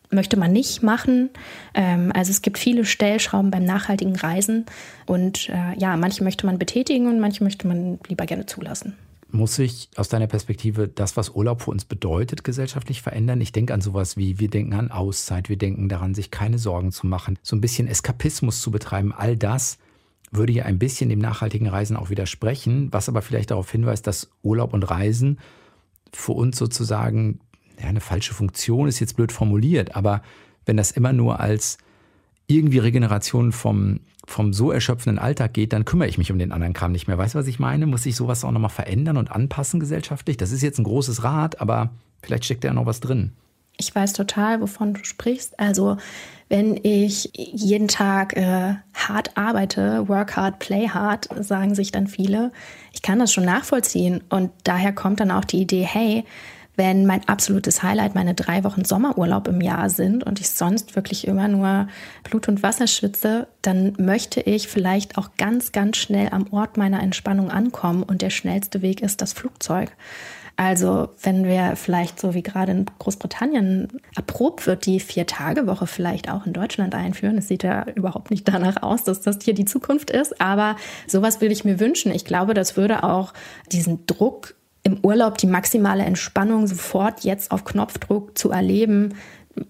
möchte 0.10 0.38
man 0.38 0.52
nicht 0.52 0.84
machen. 0.84 1.30
Ähm, 1.74 2.12
also 2.13 2.32
es 2.32 2.41
gibt 2.41 2.58
viele 2.58 2.86
Stellschrauben 2.86 3.50
beim 3.50 3.63
nachhaltigen 3.63 4.15
Reisen 4.15 4.65
und 5.06 5.50
äh, 5.50 5.78
ja, 5.78 5.95
manche 5.95 6.24
möchte 6.24 6.45
man 6.45 6.60
betätigen 6.60 7.08
und 7.08 7.19
manche 7.19 7.43
möchte 7.43 7.67
man 7.67 8.00
lieber 8.08 8.26
gerne 8.26 8.45
zulassen. 8.45 8.97
Muss 9.34 9.56
sich 9.56 9.89
aus 9.96 10.10
deiner 10.10 10.28
Perspektive 10.28 10.88
das, 10.88 11.15
was 11.15 11.30
Urlaub 11.30 11.62
für 11.62 11.72
uns 11.72 11.86
bedeutet, 11.86 12.44
gesellschaftlich 12.44 13.02
verändern? 13.02 13.39
Ich 13.39 13.52
denke 13.52 13.74
an 13.74 13.82
sowas 13.82 14.17
wie, 14.17 14.39
wir 14.39 14.50
denken 14.50 14.74
an 14.74 14.91
Auszeit, 14.91 15.48
wir 15.48 15.58
denken 15.58 15.88
daran, 15.88 16.13
sich 16.13 16.32
keine 16.32 16.60
Sorgen 16.60 16.91
zu 16.91 17.08
machen, 17.08 17.39
so 17.41 17.56
ein 17.56 17.62
bisschen 17.62 17.88
Eskapismus 17.88 18.62
zu 18.62 18.72
betreiben. 18.72 19.13
All 19.13 19.38
das 19.38 19.78
würde 20.32 20.54
ja 20.54 20.65
ein 20.65 20.80
bisschen 20.80 21.10
dem 21.10 21.20
nachhaltigen 21.20 21.67
Reisen 21.67 21.96
auch 21.96 22.10
widersprechen, 22.10 22.91
was 22.91 23.10
aber 23.10 23.22
vielleicht 23.22 23.52
darauf 23.52 23.72
hinweist, 23.72 24.06
dass 24.08 24.32
Urlaub 24.44 24.74
und 24.74 24.84
Reisen 24.84 25.39
für 26.13 26.34
uns 26.34 26.58
sozusagen 26.58 27.39
ja, 27.80 27.88
eine 27.88 28.02
falsche 28.02 28.34
Funktion 28.34 28.88
ist 28.88 29.00
jetzt 29.00 29.15
blöd 29.15 29.32
formuliert, 29.32 29.96
aber 29.96 30.24
wenn 30.65 30.78
das 30.78 30.91
immer 30.91 31.13
nur 31.13 31.39
als 31.39 31.78
irgendwie 32.56 32.80
Regeneration 32.80 33.52
vom 33.52 34.00
vom 34.28 34.54
so 34.54 34.72
erschöpfenden 34.72 35.20
Alltag 35.20 35.54
geht, 35.54 35.74
dann 35.74 35.84
kümmere 35.84 36.08
ich 36.08 36.18
mich 36.18 36.32
um 36.32 36.40
den 36.40 36.52
anderen 36.52 36.74
Kram 36.74 36.92
nicht 36.92 37.08
mehr. 37.08 37.18
Weißt 37.18 37.34
du, 37.34 37.40
was 37.40 37.48
ich 37.48 37.60
meine? 37.60 37.88
Muss 37.88 38.04
sich 38.04 38.16
sowas 38.16 38.44
auch 38.44 38.52
nochmal 38.52 38.70
verändern 38.70 39.18
und 39.18 39.32
anpassen 39.32 39.80
gesellschaftlich? 39.80 40.38
Das 40.38 40.52
ist 40.52 40.62
jetzt 40.62 40.80
ein 40.80 40.84
großes 40.84 41.24
Rad, 41.24 41.60
aber 41.60 41.90
vielleicht 42.22 42.46
steckt 42.46 42.64
da 42.64 42.70
ja 42.70 42.74
noch 42.74 42.86
was 42.86 43.00
drin. 43.00 43.34
Ich 43.78 43.94
weiß 43.94 44.14
total, 44.14 44.62
wovon 44.62 44.94
du 44.94 45.04
sprichst. 45.04 45.60
Also, 45.60 45.98
wenn 46.50 46.80
ich 46.84 47.32
jeden 47.34 47.88
Tag 47.88 48.38
äh, 48.38 48.76
hart 48.94 49.38
arbeite, 49.38 50.08
work 50.08 50.36
hard, 50.36 50.60
play 50.60 50.88
hard, 50.88 51.28
sagen 51.40 51.74
sich 51.74 51.92
dann 51.92 52.08
viele. 52.08 52.52
Ich 52.94 53.02
kann 53.02 53.20
das 53.20 53.34
schon 53.34 53.46
nachvollziehen. 53.46 54.22
Und 54.30 54.52
daher 54.66 54.94
kommt 54.94 55.20
dann 55.20 55.32
auch 55.32 55.46
die 55.46 55.62
Idee, 55.62 55.84
hey, 55.84 56.26
wenn 56.82 57.06
mein 57.06 57.28
absolutes 57.28 57.84
Highlight 57.84 58.15
meine 58.15 58.34
drei 58.34 58.63
Wochen 58.63 58.86
Sommerurlaub 58.86 59.48
im 59.48 59.62
Jahr 59.62 59.91
sind 59.91 60.24
und 60.24 60.39
ich 60.39 60.50
sonst 60.50 60.96
wirklich 60.96 61.28
immer 61.28 61.48
nur 61.48 61.88
Blut 62.24 62.48
und 62.48 62.63
Wasser 62.63 62.88
schwitze, 62.88 63.46
dann 63.62 63.94
möchte 64.00 64.41
ich 64.41 64.67
vielleicht 64.67 65.15
auch 65.15 65.30
ganz, 65.38 65.74
ganz 65.74 65.98
schnell 65.98 66.30
am 66.32 66.48
Ort 66.50 66.78
meiner 66.78 67.04
Entspannung 67.04 67.52
ankommen 67.52 68.02
und 68.02 68.24
der 68.24 68.32
schnellste 68.32 68.82
Weg 68.82 69.02
ist 69.02 69.22
das 69.22 69.32
Flugzeug. 69.32 69.91
Also 70.56 71.10
wenn 71.22 71.46
wir 71.46 71.76
vielleicht 71.76 72.20
so 72.20 72.34
wie 72.34 72.41
gerade 72.41 72.72
in 72.72 72.86
Großbritannien 72.98 74.02
erprobt 74.15 74.65
wird, 74.65 74.88
die 74.88 75.00
Vier-Tage-Woche 75.00 75.86
vielleicht 75.86 76.32
auch 76.32 76.48
in 76.48 76.54
Deutschland 76.54 76.96
einführen. 76.96 77.38
Es 77.38 77.48
sieht 77.48 77.62
ja 77.62 77.86
überhaupt 77.94 78.32
nicht 78.32 78.48
danach 78.48 78.82
aus, 78.82 79.04
dass 79.04 79.22
das 79.22 79.38
hier 79.44 79.54
die 79.54 79.65
Zukunft 79.65 80.10
ist. 80.10 80.41
Aber 80.41 80.78
sowas 81.06 81.41
würde 81.41 81.54
ich 81.54 81.63
mir 81.63 81.80
wünschen. 81.80 82.12
Ich 82.12 82.26
glaube, 82.26 82.56
das 82.56 82.76
würde 82.76 83.04
auch 83.04 83.34
diesen 83.72 84.08
Druck 84.08 84.56
im 84.84 85.00
Urlaub 85.04 85.38
die 85.38 85.48
maximale 85.48 86.04
Entspannung 86.04 86.67
sofort 86.67 87.24
jetzt 87.24 87.52
auf 87.52 87.63
Knopfdruck 87.65 88.38
zu 88.38 88.52
erleben, 88.52 89.15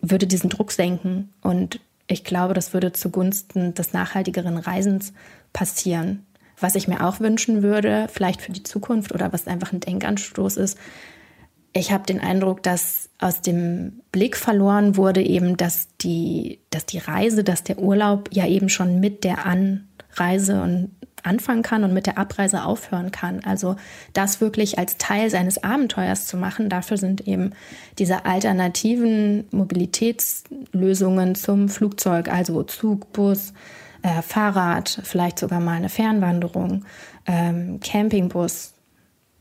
würde 0.02 0.28
diesen 0.28 0.50
Druck 0.50 0.72
senken. 0.72 1.34
Und 1.42 1.80
ich 2.08 2.24
glaube, 2.24 2.54
das 2.54 2.74
würde 2.74 2.94
zugunsten 2.94 3.74
des 3.74 3.94
nachhaltigeren 3.94 4.58
Reisens 4.58 5.14
passieren. 5.54 6.26
Was 6.60 6.76
ich 6.76 6.88
mir 6.88 7.06
auch 7.06 7.20
wünschen 7.20 7.64
würde, 7.64 8.08
vielleicht 8.12 8.42
für 8.42 8.52
die 8.52 8.64
Zukunft 8.64 9.14
oder 9.14 9.34
was 9.34 9.48
einfach 9.48 9.74
ein 9.74 9.80
Denkanstoß 9.80 10.58
ist, 10.58 10.78
ich 11.74 11.92
habe 11.92 12.06
den 12.06 12.20
Eindruck, 12.20 12.64
dass 12.64 13.10
aus 13.20 13.42
dem 13.42 14.02
Blick 14.12 14.36
verloren 14.36 14.98
wurde 14.98 15.22
eben, 15.22 15.56
dass 15.56 15.88
die, 16.02 16.60
dass 16.70 16.86
die 16.86 16.98
Reise, 16.98 17.44
dass 17.44 17.64
der 17.64 17.80
Urlaub 17.80 18.30
ja 18.32 18.46
eben 18.46 18.68
schon 18.68 19.00
mit 19.00 19.24
der 19.24 19.46
Anreise 19.46 20.62
und 20.62 20.92
anfangen 21.24 21.62
kann 21.62 21.84
und 21.84 21.94
mit 21.94 22.06
der 22.06 22.18
Abreise 22.18 22.64
aufhören 22.64 23.12
kann. 23.12 23.42
Also 23.44 23.76
das 24.14 24.42
wirklich 24.42 24.78
als 24.80 24.98
Teil 24.98 25.30
seines 25.30 25.64
Abenteuers 25.64 26.28
zu 26.28 26.38
machen, 26.38 26.70
dafür 26.70 26.98
sind 26.98 27.28
eben 27.28 27.52
diese 28.00 28.26
alternativen 28.26 29.46
Mobilitätslösungen 29.52 31.36
zum 31.36 31.70
Flugzeug, 31.70 32.32
also 32.32 32.64
Zug, 32.64 33.14
Bus, 33.14 33.54
äh, 34.02 34.22
Fahrrad, 34.22 35.02
vielleicht 35.04 35.40
sogar 35.40 35.60
mal 35.60 35.78
eine 35.78 35.90
Fernwanderung, 35.90 36.86
ähm, 37.28 37.80
Campingbus 37.80 38.74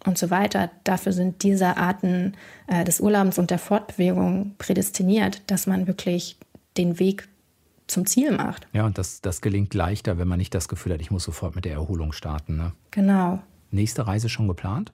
und 0.04 0.18
so 0.18 0.30
weiter. 0.30 0.70
Dafür 0.84 1.12
sind 1.12 1.42
diese 1.42 1.76
Arten 1.76 2.34
äh, 2.66 2.84
des 2.84 3.00
Urlaubens 3.00 3.38
und 3.38 3.50
der 3.50 3.58
Fortbewegung 3.58 4.54
prädestiniert, 4.58 5.42
dass 5.46 5.66
man 5.66 5.86
wirklich 5.86 6.36
den 6.76 6.98
Weg 6.98 7.28
zum 7.90 8.06
Ziel 8.06 8.32
macht. 8.32 8.66
Ja, 8.72 8.86
und 8.86 8.98
das, 8.98 9.20
das 9.20 9.40
gelingt 9.40 9.74
leichter, 9.74 10.18
wenn 10.18 10.28
man 10.28 10.38
nicht 10.38 10.54
das 10.54 10.68
Gefühl 10.68 10.94
hat, 10.94 11.00
ich 11.00 11.10
muss 11.10 11.24
sofort 11.24 11.54
mit 11.54 11.64
der 11.64 11.72
Erholung 11.72 12.12
starten. 12.12 12.56
Ne? 12.56 12.72
Genau. 12.90 13.40
Nächste 13.70 14.06
Reise 14.06 14.28
schon 14.28 14.48
geplant? 14.48 14.92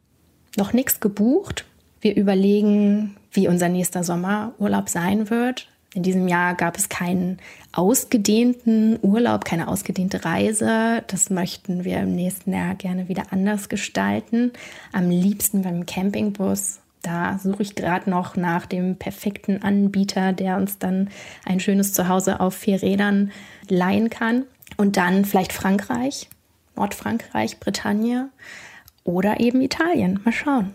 Noch 0.57 0.73
nichts 0.73 1.01
gebucht. 1.01 1.65
Wir 2.01 2.17
überlegen, 2.17 3.17
wie 3.33 3.49
unser 3.49 3.69
nächster 3.69 4.05
Sommerurlaub 4.05 4.89
sein 4.89 5.31
wird. 5.31 5.69
In 5.95 6.03
diesem 6.03 6.29
Jahr 6.29 6.55
gab 6.55 6.77
es 6.77 6.91
keinen 6.91 7.39
ausgedehnten 7.73 8.99
Urlaub, 9.01 9.47
keine 9.47 9.69
ausgedehnte 9.69 10.27
Reise. 10.27 11.03
Das 11.07 11.31
möchten 11.31 11.85
wir 11.85 12.01
im 12.01 12.15
nächsten 12.15 12.53
Jahr 12.53 12.75
gerne 12.75 13.09
wieder 13.09 13.33
anders 13.33 13.71
gestalten. 13.71 14.53
Am 14.93 15.09
liebsten 15.09 15.63
beim 15.63 15.87
Campingbus 15.87 16.81
Da 17.03 17.39
suche 17.39 17.63
ich 17.63 17.75
gerade 17.75 18.11
noch 18.11 18.37
nach 18.37 18.67
dem 18.67 18.97
perfekten 18.97 19.63
Anbieter, 19.63 20.33
der 20.33 20.57
uns 20.57 20.79
dann 20.79 21.09
ein 21.45 21.61
schönes 21.61 21.93
Zuhause 21.93 22.41
auf 22.41 22.55
vier 22.55 22.83
Rädern 22.83 23.31
leihen 23.69 24.11
kann. 24.11 24.45
Und 24.77 24.97
dann 24.97 25.25
vielleicht 25.25 25.53
Frankreich, 25.53 26.29
Nordfrankreich, 26.75 27.61
Bretagne 27.61 28.29
oder 29.05 29.41
eben 29.41 29.61
Italien. 29.61 30.21
Mal 30.25 30.33
schauen. 30.33 30.73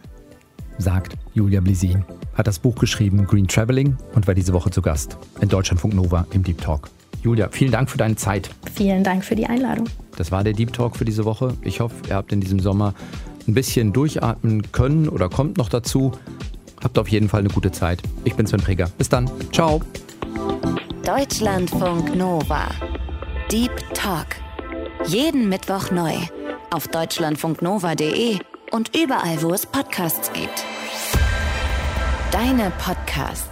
Sagt 0.77 1.17
Julia 1.33 1.61
Blisin. 1.61 2.05
Hat 2.33 2.47
das 2.47 2.59
Buch 2.59 2.75
geschrieben 2.75 3.27
Green 3.27 3.47
Traveling 3.47 3.97
und 4.15 4.25
war 4.25 4.33
diese 4.33 4.53
Woche 4.53 4.71
zu 4.71 4.81
Gast 4.81 5.17
in 5.41 5.49
Deutschlandfunk 5.49 5.93
Nova 5.93 6.25
im 6.31 6.43
Deep 6.43 6.61
Talk. 6.61 6.89
Julia, 7.21 7.49
vielen 7.51 7.71
Dank 7.71 7.89
für 7.89 7.99
deine 7.99 8.15
Zeit. 8.15 8.49
Vielen 8.73 9.03
Dank 9.03 9.23
für 9.23 9.35
die 9.35 9.45
Einladung. 9.45 9.87
Das 10.17 10.31
war 10.31 10.43
der 10.43 10.53
Deep 10.53 10.73
Talk 10.73 10.95
für 10.95 11.05
diese 11.05 11.25
Woche. 11.25 11.55
Ich 11.61 11.79
hoffe, 11.79 11.95
ihr 12.09 12.15
habt 12.15 12.31
in 12.31 12.41
diesem 12.41 12.59
Sommer 12.59 12.95
ein 13.47 13.53
bisschen 13.53 13.93
durchatmen 13.93 14.71
können 14.71 15.09
oder 15.09 15.29
kommt 15.29 15.57
noch 15.57 15.69
dazu. 15.69 16.11
Habt 16.83 16.97
auf 16.97 17.07
jeden 17.09 17.29
Fall 17.29 17.41
eine 17.41 17.49
gute 17.49 17.71
Zeit. 17.71 18.01
Ich 18.23 18.35
bin 18.35 18.47
Sven 18.47 18.61
Präger. 18.61 18.89
Bis 18.97 19.09
dann. 19.09 19.29
Ciao. 19.51 19.81
Deutschlandfunk 21.05 22.15
Nova. 22.15 22.69
Deep 23.51 23.71
Talk. 23.93 24.27
Jeden 25.05 25.49
Mittwoch 25.49 25.91
neu. 25.91 26.13
Auf 26.69 26.87
deutschlandfunknova.de 26.87 28.39
und 28.71 28.95
überall, 28.95 29.41
wo 29.41 29.53
es 29.53 29.65
Podcasts 29.65 30.31
gibt. 30.33 30.65
Deine 32.31 32.71
Podcasts. 32.77 33.50